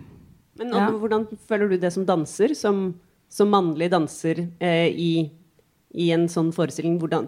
[0.61, 0.87] Men Ja.
[0.93, 2.95] hvordan føler du det som danser, som,
[3.29, 5.11] som mannlig danser eh, i,
[5.99, 6.95] i en sånn forestilling?
[7.03, 7.27] Hvordan,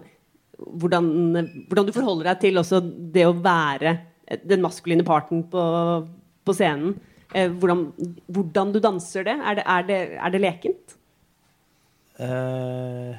[0.63, 1.07] hvordan,
[1.67, 2.81] hvordan du forholder deg til også
[3.13, 3.97] det å være
[4.47, 5.63] den maskuline parten på,
[6.45, 6.95] på scenen?
[7.33, 7.87] Eh, hvordan,
[8.29, 9.35] hvordan du danser det?
[9.41, 10.95] Er det, er det, er det lekent?
[12.13, 13.17] Uh,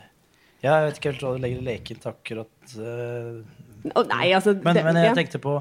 [0.63, 2.75] ja, jeg vet ikke helt hva du legger i lekent akkurat.
[2.79, 3.43] Uh,
[3.91, 5.17] oh, nei, altså men, det- men jeg ja.
[5.19, 5.57] tenkte på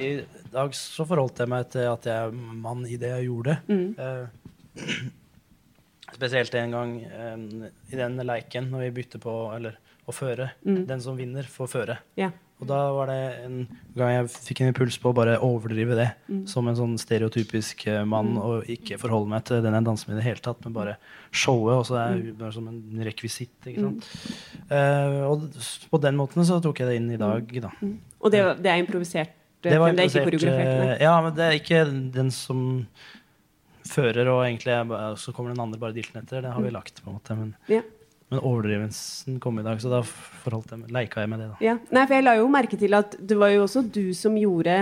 [0.00, 0.10] I
[0.50, 3.58] dag så forholdt jeg meg til at jeg er mann i det jeg gjorde.
[3.68, 3.94] Mm.
[4.00, 4.88] Uh,
[6.16, 7.44] spesielt en gang um,
[7.92, 9.76] i den leiken når vi bytter på eller,
[10.10, 10.50] å føre.
[10.66, 10.84] Mm.
[10.86, 11.98] Den som vinner, får føre.
[12.20, 12.30] Ja.
[12.60, 13.54] Og da var det en
[13.96, 16.42] gang jeg fikk en impuls på å bare overdrive det Mm.
[16.46, 20.18] som en sånn stereotypisk mann, mann, og ikke forholde meg til den jeg danser med
[20.18, 20.96] i det hele tatt, men bare
[21.32, 21.78] showet.
[21.78, 22.36] Og så er Mm.
[22.36, 23.56] det som en rekvisitt.
[23.64, 24.04] ikke sant?
[24.70, 25.48] Uh, og
[25.90, 27.70] på den måten så tok jeg det inn i dag, da.
[28.20, 29.30] Og det, det er improvisert?
[29.62, 31.00] Det var improvisert, det er ikke koreografert?
[31.00, 32.86] eh, Ja, men det er ikke den som
[33.88, 34.76] fører, og egentlig
[35.18, 36.42] så kommer den andre bare dilten etter.
[36.42, 37.36] Det har vi lagt, på en måte.
[37.38, 37.80] Men, Ja.
[38.30, 41.48] Men overdrivelsen kom i dag, så da forholdt jeg, leika jeg med det.
[41.50, 41.56] da.
[41.66, 41.74] Ja.
[41.90, 44.76] Nei, for jeg la jo merke til at det var jo også du som gjorde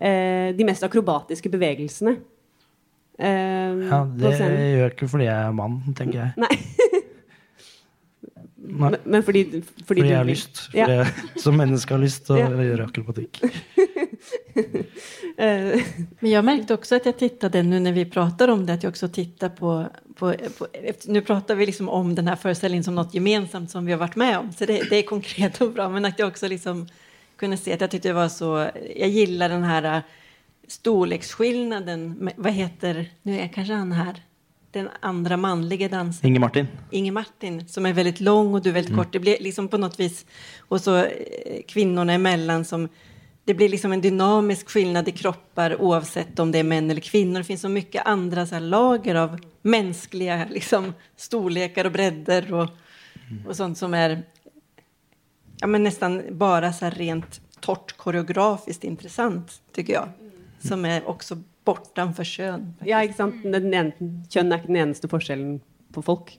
[0.00, 2.16] eh, de mest akrobatiske bevegelsene.
[3.18, 6.32] Eh, Ja, Det gjør jeg ikke fordi jeg er mann, tenker jeg.
[6.42, 6.56] Nei,
[8.62, 8.90] Nei.
[8.90, 10.48] men, men fordi, fordi, Fordi du jeg har lyst.
[10.48, 10.74] lyst.
[10.74, 10.86] Ja.
[10.86, 12.48] Fordi jeg som menneske har lyst til å Ja.
[12.70, 13.40] gjøre akrobatikk.
[15.36, 15.80] Eh,
[16.20, 18.90] Men jag märkte också att jag tittade nu när vi pratar om det, att jag
[18.90, 20.66] också tittar på, på, på
[21.06, 24.16] nu pratar vi liksom om den här föreställningen som något gemensamt som vi har varit
[24.16, 26.88] med om, så det, det är konkret och bra, men att jag också liksom
[27.36, 30.02] kunde se att jag tyckte det var så, jag gillar den här äh,
[30.66, 34.22] storleksskillnaden, vad heter, nu är kanske han här,
[34.70, 36.28] den andra manliga dansen.
[36.28, 36.66] Inge Martin.
[36.90, 39.12] Inge Martin som är väldigt lång och du är väldigt kort.
[39.12, 40.26] Det blir liksom på något vis,
[40.58, 42.88] och så eh, kvinnorna emellan som,
[43.44, 47.38] det blir liksom en dynamisk skillnad i kroppar oavsett om det är män eller kvinnor.
[47.38, 52.68] Det finns så mycket andra så här lager av mänskliga liksom, storlekar och bredder och,
[53.46, 54.22] och sånt som är
[55.60, 60.08] ja, men nästan bara så här rent torrt koreografiskt intressant, tycker jag.
[60.58, 62.74] Som är också bortanför kön.
[62.84, 63.42] ja, ikke sant?
[63.44, 63.92] Den en,
[64.30, 65.60] kjønn er ikke den eneste forskjellen
[65.94, 66.32] på folk.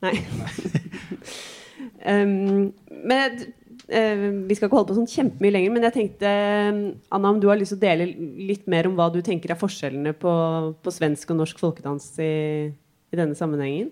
[0.00, 0.14] Nei.
[2.06, 2.72] um,
[3.10, 3.42] men
[3.90, 6.30] Vi skal ikke holde på sånn kjempemye lenger, men jeg tenkte
[7.10, 8.06] Anna, om du har lyst til å dele
[8.46, 10.34] litt mer om hva du tenker er forskjellene på,
[10.78, 12.28] på svensk og norsk folkedans i,
[12.70, 13.90] i denne sammenhengen?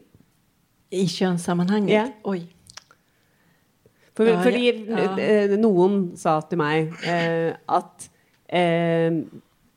[0.95, 1.91] I kjønnssammenhengen?
[1.91, 2.07] Ja.
[2.31, 2.45] Oi.
[4.15, 5.11] For, Ja, fordi ja.
[5.23, 8.09] eh, noen sa til meg eh, at
[8.51, 9.19] eh,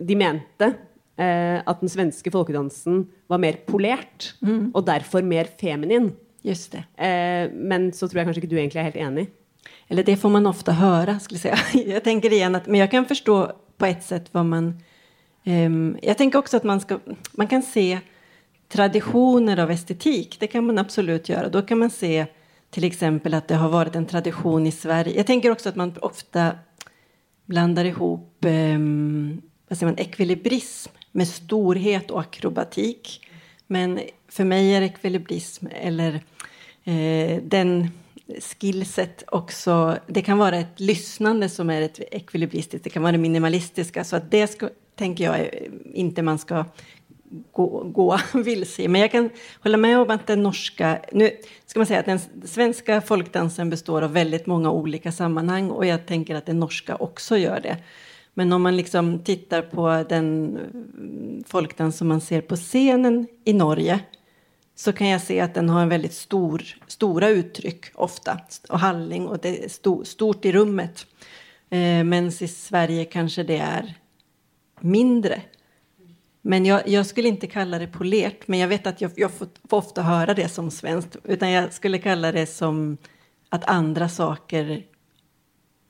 [0.02, 0.70] de mente
[1.18, 4.72] eh, at den svenske folkedansen var mer polert, Mm.
[4.74, 6.12] og derfor mer feminin.
[6.46, 6.86] Just det.
[6.98, 9.28] Eh, men så tror jeg kanskje ikke du egentlig er helt enig.
[9.92, 11.84] Eller det får man ofta höra, skulle jag säga.
[11.94, 14.80] Jag tänker igen men jag kan förstå på ett sätt vad man...
[15.44, 17.00] Um, jag tänker också att man, ska,
[17.32, 18.00] man kan se
[18.70, 20.38] tradisjoner av estetik.
[20.40, 21.50] Det kan man absolut gjøre.
[21.50, 22.26] Da kan man se
[22.72, 23.04] f.eks.
[23.04, 25.18] at det har vært en tradisjon i Sverige.
[25.18, 26.52] Jeg tenker også at man ofta
[27.46, 29.42] blandar ihop um,
[29.82, 29.98] man,
[31.12, 33.18] med storhet og akrobatikk.
[33.68, 34.00] Men
[34.32, 36.22] for meg er ekvilibrism eller
[36.88, 37.92] uh, den
[38.40, 43.18] skillset också, det kan vara ett lyssnande som är ett ekvilibristiskt, det kan vara det
[43.18, 45.50] minimalistiska, så att det ska, tänker jag
[45.94, 46.66] inte man ska
[47.52, 48.88] gå, gå vilse.
[48.88, 51.32] Men jag kan hålla med om att den norska, nu
[51.66, 56.06] ska man säga att den svenska folkdansen består av väldigt många olika sammanhang och jag
[56.06, 57.78] tänker att den norska också gör det.
[58.34, 63.54] Men om man liksom tittar på den mm, folkdans som man ser på scenen i
[63.54, 64.00] Norge
[64.76, 68.36] så kan jeg se at den har en veldig stor, store uttrykk ofte.
[68.72, 71.06] Og handling og det er stort i rummet.
[71.70, 73.92] Eh, Men i Sverige kanskje det er
[74.82, 75.42] mindre.
[76.42, 79.52] Men jeg, jeg skulle ikke kalla det polert, men jeg vet at jeg, jeg får,
[79.70, 81.20] får høre det som svenskt.
[81.24, 82.98] Utan jeg skulle kalla det som
[83.54, 84.72] at andre saker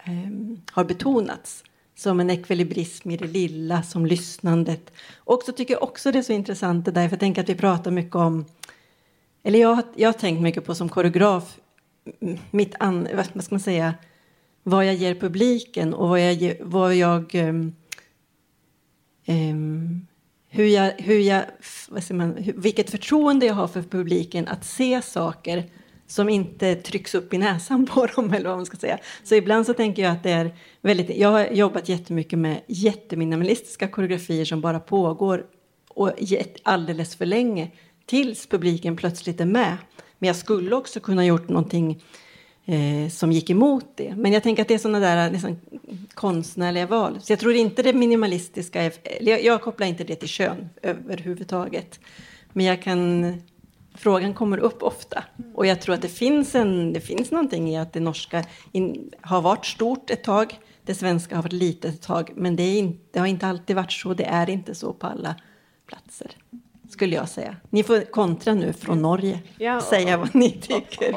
[0.03, 0.31] eh,
[0.75, 1.61] har betonats.
[1.95, 4.91] Som en ekvilibrism i det lilla, som lyssnandet.
[5.17, 7.49] Och så tycker jag också det är så intressant det där, för jag tänker att
[7.49, 8.45] vi pratar mycket om
[9.43, 11.57] eller har- jag har tänkt mycket på som koreograf,
[12.51, 13.93] mitt an, vad skal ska man säga,
[14.63, 16.95] vad jag ger publiken och vad jag, ge- vad
[17.35, 17.75] um,
[19.25, 20.07] ehm,
[20.49, 21.43] hur jag, hur jag,
[22.11, 25.69] man, vilket förtroende jag har för publiken att se saker
[26.11, 28.97] som inte trycks upp i näsan på dem eller vad man ska säga.
[29.23, 33.87] Så ibland så tänker jag att det är väldigt, jag har jobbat jättemycket med jätteminimalistiska
[33.87, 35.45] koreografier som bara pågår
[35.89, 36.11] och
[36.63, 37.71] alldeles för länge
[38.05, 39.77] tills publiken plötsligt är med.
[40.19, 42.03] Men jag skulle också kunna gjort någonting
[42.65, 44.15] eh, som gick emot det.
[44.15, 45.59] Men jag tänker att det är sådana där liksom,
[46.13, 47.19] konstnärliga val.
[47.21, 51.99] Så jag tror inte det minimalistiska, är, eller jag, jag kopplar det till kön överhuvudtaget.
[52.53, 53.33] Men jag kan,
[53.95, 55.23] frågan kommer upp ofta.
[55.55, 59.11] Och jag tror att det finns, en, det finns någonting i att det norska in,
[59.21, 60.59] har varit stort ett tag.
[60.85, 62.31] Det svenska har varit litet ett tag.
[62.35, 64.13] Men det, är inte, det har inte alltid varit så.
[64.13, 65.35] Det är inte så på alla
[65.87, 66.31] platser.
[66.89, 67.55] Skulle jag säga.
[67.69, 69.39] Ni får kontra nu fra Norge.
[69.57, 71.15] Ja, og- säga vad ni tycker.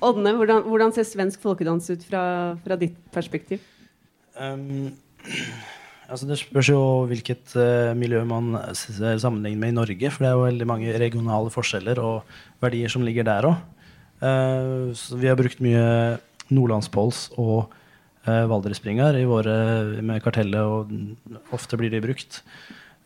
[0.00, 3.60] Odne, hvordan, hvordan ser svensk folkedans ut fra, fra ditt perspektiv?
[4.40, 4.92] Um,
[6.08, 6.80] altså det spørs jo
[7.10, 10.10] hvilket uh, miljø man s- sammenligner med i Norge.
[10.10, 12.32] For det er jo veldig mange regionale forskjeller og
[12.64, 13.58] verdier som ligger der òg.
[14.18, 14.90] Uh,
[15.20, 16.18] vi har brukt mye
[16.50, 17.70] nordlandspols og
[18.26, 19.56] uh, våre
[20.02, 22.42] med kartellet, og ofte blir de brukt.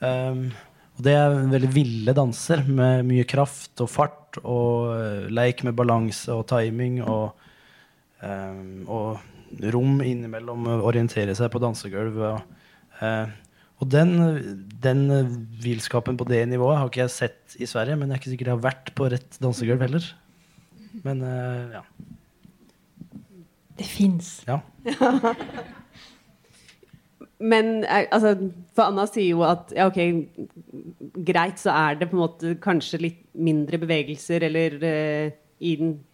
[0.01, 0.49] Um,
[0.97, 5.75] og det er veldig ville danser med mye kraft og fart og eh, leik med
[5.77, 7.33] balanse og timing og
[8.23, 12.21] Um, og rom innimellom orientere seg på dansegulv.
[12.23, 12.62] Og, eh,
[13.03, 14.13] og den,
[14.83, 15.01] den
[15.63, 18.51] villskapen på det nivået har ikke jeg sett i Sverige, men jeg er ikke sikkert
[18.53, 20.07] jeg har vært på rett dansegulv heller.
[21.03, 21.83] Men eh, ja.
[23.79, 24.35] Det fins.
[24.47, 24.61] ja.
[27.43, 28.37] Men eh, altså,
[28.77, 29.99] for Anna sier jo at ja, ok,
[31.27, 35.33] greit, så er det på en måte kanskje litt mindre bevegelser, eller uh,
[35.63, 36.12] i den eh,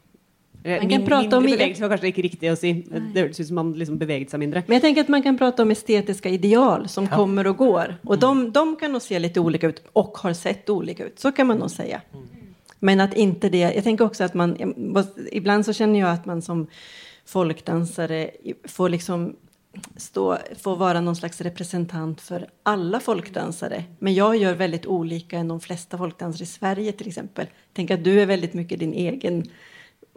[0.64, 2.72] Man kan min- prate om Mindre bevegelser var kanskje ikke riktig å si.
[2.82, 4.64] Det høres ut som man liksom beveget seg mindre.
[4.66, 7.94] Men jeg tenker at man kan prate om estetiske ideal som kommer og går.
[8.06, 11.18] Og de, de kan nok se litt ulike ut og har sett ulike ut.
[11.18, 11.94] Så kan man nok si.
[12.80, 16.26] Men at ikke det, Jeg tenker også at man, Iblant ibland så kjenner jeg at
[16.26, 16.66] man som
[17.26, 18.30] folkdansere
[18.68, 19.36] får liksom
[19.96, 23.84] stå, får vara någon slags representant for alle folkdansere.
[23.98, 27.46] Men jeg gjør veldig ulike enn de fleste folkdansere i Sverige till exempel.
[27.72, 29.44] Tänk att du er veldig mye din egen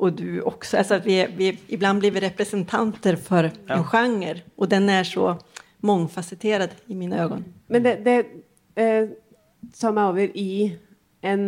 [0.01, 0.77] och du också.
[0.77, 5.37] Alltså att vi, vi, ibland blir vi representanter för en genre och den är så
[5.77, 7.45] mångfacetterad i mine ögon.
[7.67, 8.17] Men det, det
[8.81, 9.09] eh,
[9.77, 10.73] tar meg over i
[11.21, 11.43] en,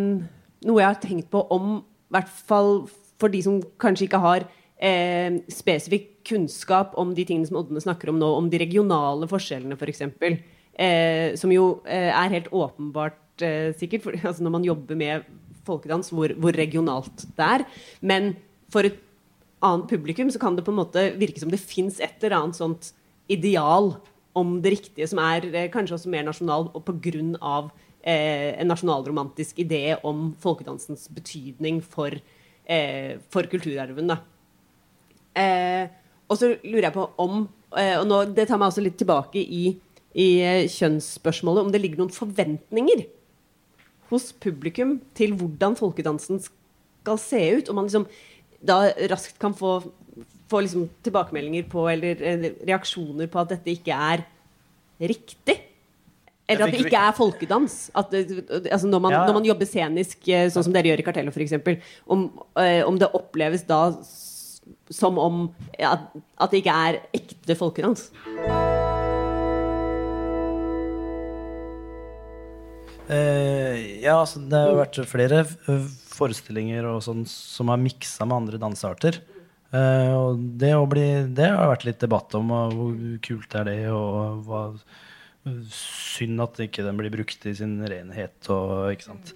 [0.65, 2.83] noe jeg har tenkt på om, i hvert fall
[3.21, 4.45] for de som kanskje ikke har
[4.77, 9.79] eh, spesifikk kunnskap om de tingene som Ådne snakker om nå, om de regionale forskjellene
[9.81, 10.05] f.eks.
[10.77, 15.25] Eh, som jo eh, er helt åpenbart eh, sikkert, for, altså når man jobber med
[15.67, 17.65] folkedans, hvor, hvor regionalt det er.
[18.01, 18.33] Men
[18.73, 18.99] for et
[19.63, 22.59] annet publikum så kan det på en måte virke som det fins et eller annet
[22.59, 22.91] sånt
[23.31, 23.93] ideal
[24.35, 26.89] om det riktige, som er eh, kanskje også mer nasjonal, og
[27.39, 27.69] av
[28.01, 32.17] eh, en nasjonalromantisk idé om folkedansens betydning for,
[32.65, 34.17] eh, for kulturarven.
[35.37, 35.87] Eh,
[36.27, 37.47] og så lurer jeg på om
[37.77, 39.63] eh, Og nå, det tar meg også litt tilbake i,
[40.13, 41.65] i eh, kjønnsspørsmålet.
[41.65, 43.05] Om det ligger noen forventninger
[44.13, 47.69] hos publikum til hvordan folkedansen skal se ut.
[47.69, 48.07] Og man liksom
[48.63, 49.79] da raskt kan få,
[50.51, 54.25] få liksom tilbakemeldinger på eller, eller reaksjoner på at dette ikke er
[55.03, 55.57] riktig.
[56.47, 57.77] Eller at det ikke er folkedans.
[57.95, 59.25] At, altså når, man, Ja.
[59.27, 62.27] når man jobber scenisk, eh, sånn som dere gjør i Kartellet f.eks., om,
[62.59, 63.93] eh, om det oppleves da
[64.91, 65.45] som om
[65.79, 65.97] ja,
[66.39, 68.09] at det ikke er ekte folkedans.
[73.11, 78.37] Eh, ja, altså, det har vært flere eh, forestillinger og sånn som har miksa med
[78.37, 79.17] andre dansearter.
[79.73, 83.79] Eh, og det, bli, det har vært litt debatt om og hvor kult er det,
[83.93, 84.67] og hva
[85.43, 89.33] Synd at ikke den blir brukt i sin renhet og ikke sant.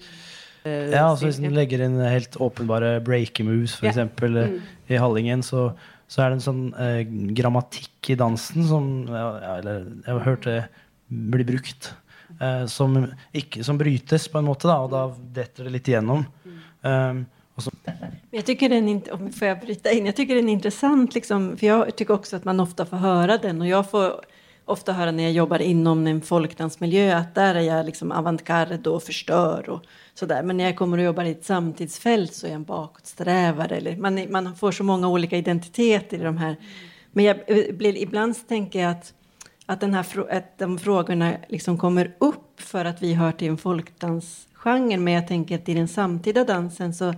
[0.64, 3.92] Eh, Ja, altså Hvis en legger inn helt åpenbare breaky moves, for Ja.
[3.92, 4.54] eksempel, eh,
[4.88, 5.74] i Hallingen, så,
[6.08, 7.02] så er det en sånn eh,
[7.36, 10.62] grammatikk i dansen som ja, ja, Eller jeg har hørt det
[11.12, 11.92] bli brukt.
[12.42, 15.08] Eh, som, ikke, som brytes, på en måte, da, og da
[15.42, 16.26] detter det litt igjennom.
[16.82, 17.26] Um,
[17.58, 17.72] så,
[18.32, 21.96] Jag tycker den, får jag bryta in, jag tycker den är intressant, liksom, för jag
[21.96, 24.22] tycker också att man ofta får höra den och jag får
[24.66, 29.04] ofta höra när jag jobbar inom en folkdansmiljö att där är jag liksom avantgarde och
[29.04, 29.84] förstör och
[30.14, 30.44] sådär.
[30.44, 33.76] Men när jag kommer och jobbar i ett samtidsfält så är jag en bakåtsträvare.
[33.76, 36.56] Eller man, man får så många olika identiteter i de här.
[37.12, 39.14] Men jag eh, blir, ibland så tänker jag att,
[39.70, 43.58] att, den här, att de frågorna liksom kommer upp för att vi hör till en
[43.58, 44.98] folkdansgenre.
[44.98, 47.14] Men jag tänker att i den samtida dansen så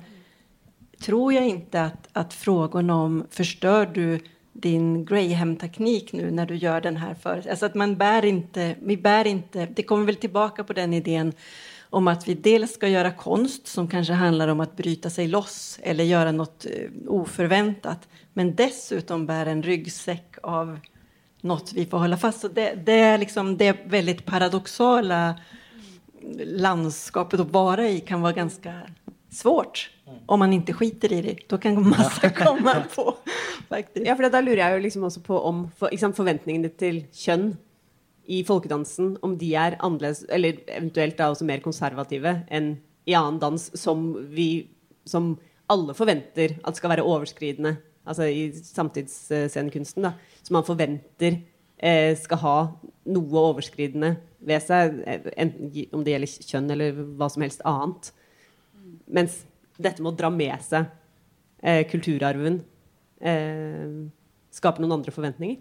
[1.02, 4.20] tror jag inte att, att frågorna om förstör du
[4.54, 8.97] din Graham-teknik nu när du gör den här för Alltså att man bär inte, vi
[8.97, 11.34] bär inte, det kommer väl tillbaka på den idén
[11.89, 15.80] om att vi dels ska göra konst som kanske handlar om att bryta sig loss
[15.84, 20.80] eller göra något eh, oförväntat, men dessutom bär en ryggsäck av
[21.42, 22.42] något vi får hålla fast.
[22.42, 25.40] Så det, det är liksom det väldigt paradoxala
[26.46, 28.74] landskapet att vara i kan vara ganska
[29.32, 29.90] svårt
[30.26, 31.38] om man inte skiter i det.
[31.48, 33.18] Då kan massa komma på.
[33.70, 34.08] Faktiskt.
[34.08, 37.04] Ja, for da lurer jeg jo liksom også på om for, ikke sant, forventningene til
[37.14, 37.52] kjønn
[38.30, 42.76] i folkedansen, om de er annerledes, eller eventuelt da også mer konservative enn
[43.10, 44.70] i annen dans, som vi
[45.10, 45.36] som
[45.70, 51.41] alle forventer at skal være overskridende, altså i samtidsscenekunsten, da, som man forventer
[51.78, 52.56] eh, skal ha
[53.10, 58.12] noe overskridende ved seg, eh, enten om det gjelder kjønn eller hva som helst annet.
[59.10, 59.41] Mens
[59.80, 60.86] dette med å dra med seg
[61.64, 62.62] eh, kulturarven
[63.22, 64.08] eh,
[64.52, 65.60] skaper noen andre forventninger.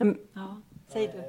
[0.00, 0.56] Mm, Ja,
[0.92, 1.22] säg du.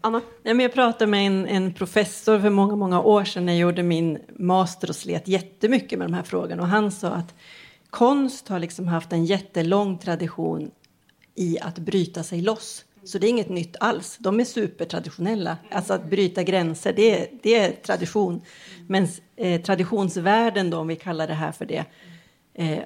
[0.00, 0.20] Anna?
[0.42, 3.60] Nej, men jag pratade med en, en professor för många, många år sedan när jag
[3.60, 6.62] gjorde min master och slet jättemycket med de här frågorna.
[6.62, 7.34] Och han sa att
[7.92, 10.70] konst har liksom haft en jättelång tradition
[11.34, 12.84] i att bryta sig loss.
[13.04, 14.16] Så det är inget nytt alls.
[14.20, 15.56] De är supertraditionella.
[15.70, 18.42] Alltså att bryta gränser, det det är tradition.
[18.86, 21.84] Men eh, traditionsvärlden, om vi kallar det här för det,
[22.54, 22.78] eh,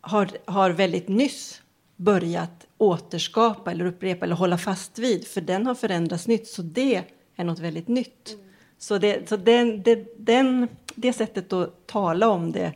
[0.00, 1.62] har, har väldigt nyss
[1.96, 5.26] börjat återskapa eller upprepa eller hålla fast vid.
[5.26, 7.02] För den har förändrats nytt, så det
[7.36, 8.38] är något väldigt nytt.
[8.78, 12.72] Så, det, så den, det, den, det sättet att tala om det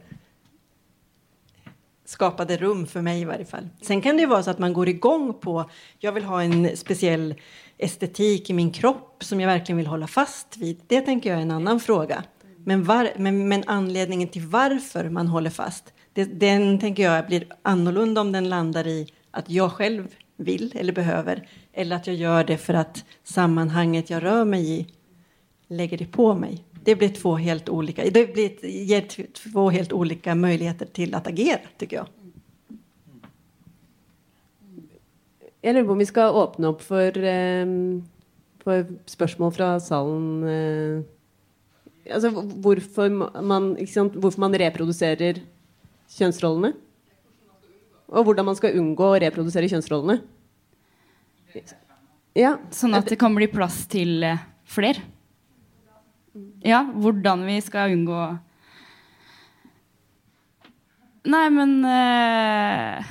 [2.11, 3.69] skapade rum för mig i varje fall.
[3.81, 7.35] Sen kan det vara så att man går igång på, jag vill ha en speciell
[7.79, 10.81] estetik i min kropp som jag verkligen vill hålla fast vid.
[10.87, 12.25] Det tänker jag är en annan fråga.
[12.65, 17.47] Men, var, men, men anledningen till varför man håller fast, det, den tänker jag blir
[17.63, 22.45] annorlunda om den landar i att jag själv vill eller behöver, eller att jag gör
[22.45, 24.87] det för att sammanhanget jag rör mig i
[25.69, 26.65] lägger det på mig.
[26.85, 31.61] Det blir två helt olika, det blir, ger två helt olika möjligheter till att agera,
[31.77, 32.07] tycker jag.
[35.61, 37.67] Jeg lurer på om vi skal åpne opp for, eh,
[38.65, 40.45] for spørsmål fra salen.
[40.49, 41.03] Eh,
[42.15, 43.11] altså hvorfor
[43.43, 45.43] man, sant, hvorfor man reproduserer
[46.17, 46.73] kjønnsrollene.
[48.11, 50.19] Og hvordan man skal unngå å reprodusere kjønnsrollene.
[52.39, 55.03] Ja, Sånn at det kan bli plass til eh, flere.
[56.63, 58.21] Ja, hvordan vi skal unngå
[61.31, 63.09] Nei, men eh,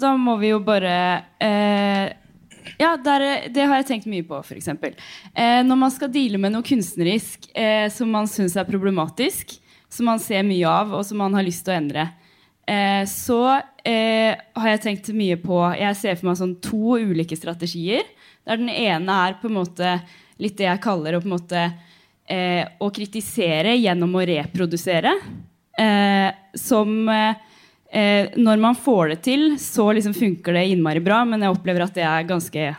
[0.00, 0.94] da må vi jo bare
[1.42, 2.12] eh,
[2.80, 4.70] Ja, der, det har jeg tenkt mye på, f.eks.
[4.70, 9.58] Eh, når man skal deale med noe kunstnerisk eh, som man syns er problematisk,
[9.92, 12.06] som man ser mye av, og som man har lyst til å endre,
[12.64, 13.42] eh, så
[13.84, 18.08] eh, har jeg tenkt mye på Jeg ser for meg sånn to ulike strategier.
[18.48, 19.98] Der den ene er på en måte
[20.40, 21.68] litt det jeg kaller å på en måte
[22.30, 25.14] eh, å kritisere gjennom å reprodusere.
[25.80, 31.42] Eh, som eh, Når man får det til, så liksom funker det innmari bra, men
[31.42, 32.70] jeg opplever at det er ganske,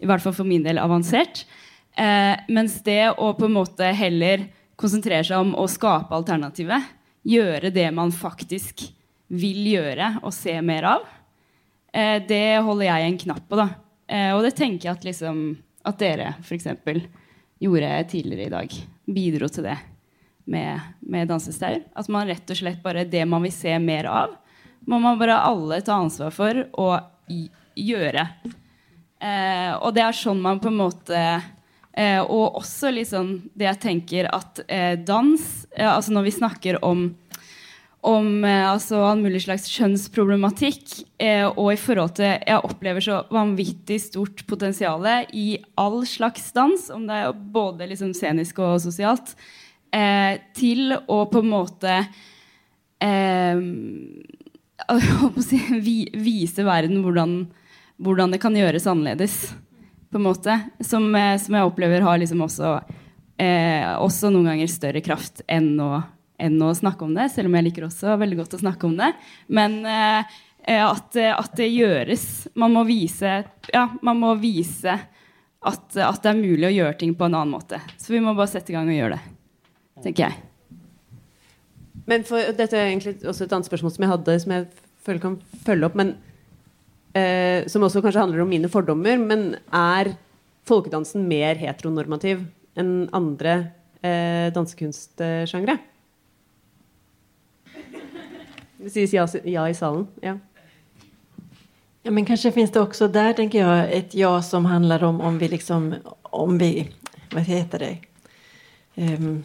[0.00, 1.44] i hvert fall for min del, avansert.
[1.96, 4.48] Eh, mens det å på en måte heller
[4.80, 6.88] konsentrere seg om å skape alternativet
[7.24, 8.86] gjøre det man faktisk
[9.34, 11.04] vil gjøre og se mer av.
[11.94, 13.68] Eh, det holder jeg en knapp på, da.
[14.08, 15.44] Eh, og det tenker jeg at, liksom,
[15.86, 16.66] at dere f.eks.
[17.62, 18.78] gjorde tidligere i dag.
[19.04, 19.78] Bidro til det
[20.44, 21.82] med, med dansestaur.
[21.94, 24.36] At man rett og slett bare det man vil se mer av,
[24.84, 26.88] må man bare alle ta ansvar for å
[27.74, 28.28] gjøre.
[29.24, 33.80] Eh, og det er sånn man på en måte eh, Og også liksom det jeg
[33.80, 35.40] tenker at eh, dans
[35.70, 37.06] eh, Altså når vi snakker om
[38.04, 40.92] om eh, altså, all mulig slags kjønnsproblematikk.
[41.22, 46.90] Eh, og i forhold til Jeg opplever så vanvittig stort potensial i all slags dans,
[46.92, 49.34] om det er både liksom, scenisk og sosialt,
[49.94, 51.98] eh, til å på en måte
[53.00, 53.64] eh,
[55.48, 55.60] si,
[56.12, 57.38] vise verden hvordan,
[58.04, 59.38] hvordan, det kan gjøres annerledes.
[60.12, 60.58] På en måte.
[60.84, 62.76] Som, eh, som jeg opplever har liksom også,
[63.40, 65.94] eh, også noen ganger større kraft enn å
[66.44, 68.96] enn å snakke om det, selv om jeg liker også veldig godt å snakke om
[68.98, 69.10] det.
[69.48, 72.26] Men eh, at, at, det gjøres.
[72.56, 73.36] Man må vise,
[73.72, 74.94] ja, man må vise
[75.64, 77.80] at, at, det er mulig å gjøre ting på en annen måte.
[78.00, 79.36] Så vi må bare sette i gang og gjøre det,
[80.06, 80.42] tenker jeg.
[82.10, 84.66] Men for, Dette er egentlig også et annet spørsmål som jeg hadde, som jeg
[85.04, 85.96] føler kan følge opp.
[86.00, 86.14] men
[87.16, 89.20] eh, Som også kanskje handler om mine fordommer.
[89.20, 90.14] Men er
[90.68, 92.44] folkedansen mer heteronormativ
[92.80, 93.56] enn andre
[94.04, 95.78] eh, dansekunstsjangre?
[98.90, 100.06] Sägs ja, ja i salen.
[100.20, 100.38] Ja.
[102.02, 105.38] Ja, men kanskje finnes det også der tenker jeg, et ja som handler om om
[105.40, 106.88] vi liksom, om vi,
[107.32, 107.94] Hva heter det,
[108.94, 109.44] um,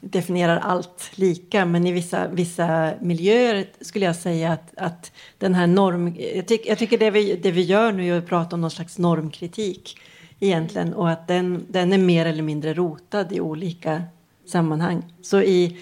[0.00, 6.16] definierar allt lika, men i vissa, miljöer skulle jag säga att, att den här norm...
[6.34, 8.98] Jag, tyck, tycker det vi, det vi gör nu är att prata om någon slags
[8.98, 9.98] normkritik
[10.40, 14.02] egentligen och att den, den är mer eller mindre rotad i olika
[14.46, 15.02] sammanhang.
[15.22, 15.78] Så i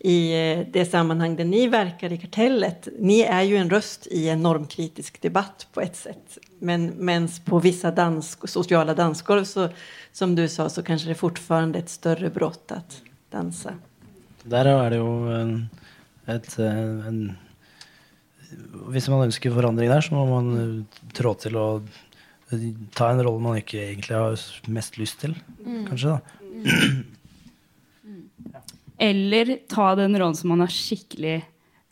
[0.00, 2.88] i eh, det sammanhang där ni verkar i kartellet.
[2.98, 6.38] Ni är ju en röst i en normkritisk debatt på ett sätt.
[6.58, 9.68] Men mens på vissa dansk, sociala dansgolv så,
[10.12, 13.74] som du sa, så kanske det fortfarande är ett större brott att dansa.
[14.42, 15.68] Der er det jo en,
[16.26, 17.36] et, eh, en
[18.88, 21.66] Hvis man ønsker forandring der, så må man eh, trå til å
[22.96, 25.86] ta en rolle man ikke egentlig har mest lyst til, mm.
[25.86, 26.16] kanskje.
[26.16, 27.19] da.
[29.00, 31.38] Eller ta den rollen som man har skikkelig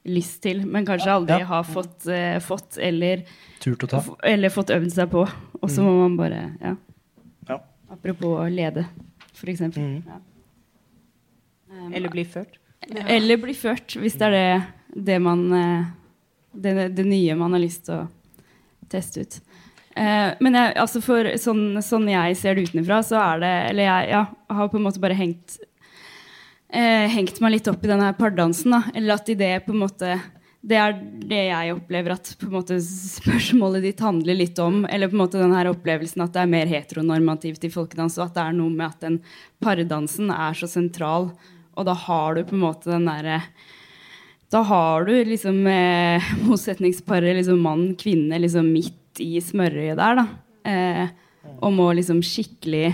[0.09, 1.49] lyst til, men kanskje aldri ja.
[1.49, 3.25] har fått, uh, fått eller,
[4.29, 5.25] eller fått øvd seg på.
[5.59, 5.89] Og så mm.
[5.89, 6.75] må man bare ja.
[7.49, 7.59] ja.
[7.93, 8.85] Apropos lede,
[9.33, 9.83] for eksempel.
[9.83, 10.03] Mm.
[10.05, 10.21] Ja.
[11.73, 12.61] Um, eller bli ført.
[12.89, 15.89] Eller bli ført, hvis det er det, det man uh,
[16.53, 19.41] det, det, nye man har lyst til å teste ut.
[19.97, 23.89] Uh, men jeg, altså for sånn, sånn, jeg ser det utenfra, så er det Eller
[23.89, 24.21] jeg ja,
[24.61, 25.59] har på en måte bare hengt
[26.73, 28.75] eh, hengt meg litt opp i denne pardansen.
[28.77, 28.83] Da.
[28.95, 30.19] Eller at i det på en måte
[30.69, 30.97] Det er
[31.31, 34.83] det jeg opplever at på en måte spørsmålet ditt handler litt om.
[34.91, 38.35] Eller på en måte denne opplevelsen at det er mer heteronormativt i folkedans, og at
[38.35, 39.21] det er noe med at den
[39.62, 41.31] pardansen er så sentral.
[41.79, 43.43] Og da har du på en måte den derre
[44.51, 50.27] Da har du liksom eh, motsetningsparet liksom mann-kvinne liksom midt i smørøyet der, da.
[50.69, 51.07] Eh,
[51.62, 52.93] og må liksom skikkelig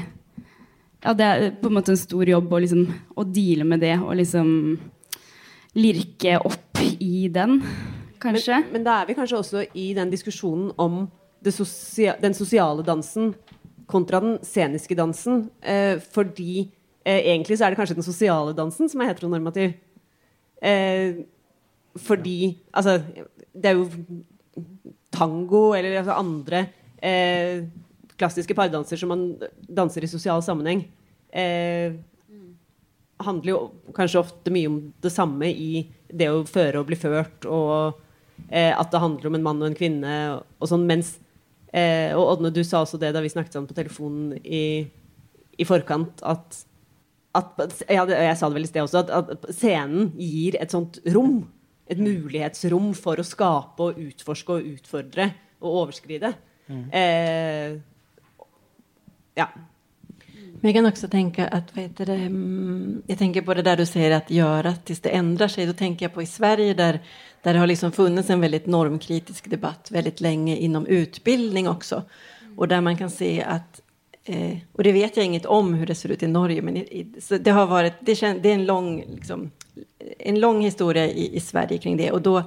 [1.05, 2.85] ja, det er på en måte en stor jobb å, liksom,
[3.21, 4.49] å deale med det og liksom
[5.77, 7.59] lirke opp i den,
[8.23, 8.63] kanskje.
[8.63, 11.05] Men, men da er vi kanskje også i den diskusjonen om
[11.53, 13.35] sosia den sosiale dansen
[13.91, 15.49] kontra den sceniske dansen.
[15.61, 16.71] Eh, fordi
[17.05, 19.75] eh, egentlig så er det kanskje den sosiale dansen som er heteronormativ.
[20.65, 21.21] Eh,
[22.01, 23.03] fordi Altså,
[23.53, 23.85] det er jo
[25.13, 26.65] tango eller altså andre
[26.99, 27.67] eh,
[28.21, 29.23] klassiske pardanser som man
[29.67, 30.85] danser i sosial sammenheng,
[31.35, 31.97] eh,
[33.25, 33.59] handler jo
[33.95, 38.01] kanskje ofte mye om det samme i det å føre og bli ført, og
[38.49, 41.17] eh, at det handler om en mann og en kvinne og, sånn, mens
[41.73, 44.87] eh, Og Ådne, du sa også det da vi snakket sammen på telefonen i,
[45.59, 46.61] i forkant, at,
[47.35, 51.01] at ja, Jeg sa det vel i sted også, at, at scenen gir et sånt
[51.15, 51.43] rom.
[51.91, 55.27] Et mulighetsrom for å skape og utforske og utfordre
[55.61, 56.31] og overskride.
[56.65, 56.85] Mm.
[56.97, 57.75] Eh,
[59.35, 59.49] ja.
[60.64, 63.76] Men jag kan också tänka att, vad heter det, mm, jag tänker på det där
[63.76, 65.66] du säger att göra tills det ändrar sig.
[65.66, 67.01] Då tänker jag på i Sverige där,
[67.43, 72.03] där det har liksom funnits en väldigt normkritisk debatt väldigt länge inom utbildning också.
[72.57, 73.80] Och där man kan se att,
[74.24, 76.80] eh, och det vet jag inget om hur det ser ut i Norge, men i,
[76.80, 79.51] i, det har varit, det, kän, det är en lång, liksom,
[80.18, 82.11] en lång historia i, i Sverige kring det.
[82.11, 82.43] Och då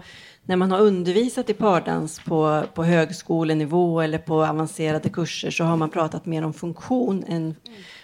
[0.47, 5.77] när man har undervisat i pardans på, på högskolenivå eller på avancerade kurser så har
[5.77, 7.23] man pratat mer om funktion.
[7.27, 7.55] Än,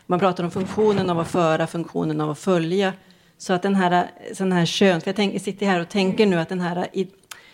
[0.05, 2.93] man pratar om funktionen av att föra, funktionen av att följa.
[3.37, 6.25] Så att den här, sån här kön, för jag, tänk, jag sitter här och tänker
[6.25, 7.07] nu att den här i,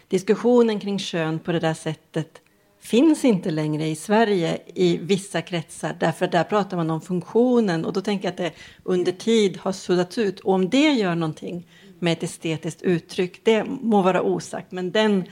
[0.08, 2.42] diskussionen kring kön på det där sättet
[2.82, 5.96] finns inte längre i Sverige i vissa kretsar.
[6.00, 7.86] Därför där pratar man om funktionen.
[7.86, 8.52] Och då tänker jag att det
[8.84, 10.40] under tid har suddats ut.
[10.40, 11.68] Och om det gör någonting
[12.02, 15.24] med ett estetiskt uttryck, det må vara osagt men den,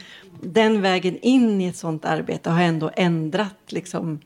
[0.42, 4.20] den vägen in i ett sånt arbete har ändå ändrat liksom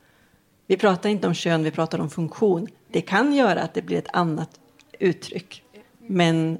[0.71, 2.67] vi pratar inte om kön, vi pratar om funktion.
[2.91, 4.49] Det kan göra att det blir ett annat
[4.99, 5.63] uttryck.
[6.07, 6.57] Men,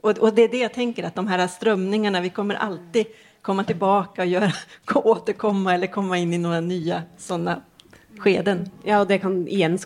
[0.00, 3.06] och, och det är det jag tänker, att de här strömningarna, vi kommer alltid
[3.42, 4.52] komma tillbaka och göra,
[4.94, 7.62] återkomma eller komma in i några nya sådana
[8.18, 8.70] skeden.
[8.84, 9.78] Ja, og det kan igjen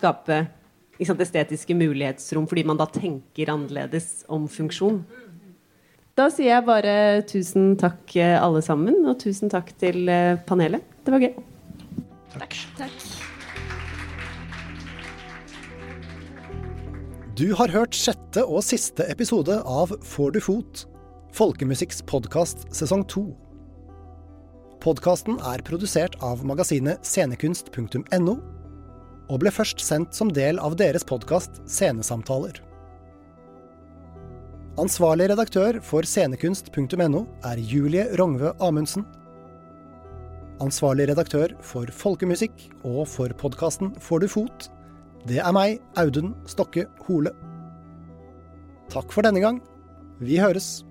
[0.99, 5.05] ikke sant, estetiske mulighetsrom, fordi man da tenker annerledes om funksjon.
[6.19, 6.93] Da sier jeg bare
[7.31, 10.83] tusen takk eh, alle sammen, og tusen takk til eh, panelet.
[11.07, 11.37] Det var gøy.
[12.35, 12.57] Takk.
[17.39, 20.85] Du har hørt sjette og siste episode av Får du fot?
[21.39, 23.29] Folkemusikks podkast sesong to.
[24.83, 28.39] Podkasten er produsert av magasinet scenekunst.no,
[29.29, 32.59] og ble først sendt som del av deres podkast Scenesamtaler.
[34.79, 39.03] Ansvarlig redaktør for scenekunst.no er Julie Rongve Amundsen.
[40.63, 44.69] Ansvarlig redaktør for folkemusikk og for podkasten Får du fot?
[45.27, 47.33] Det er meg, Audun Stokke Hole.
[48.95, 49.59] Takk for denne gang.
[50.23, 50.85] Vi høres.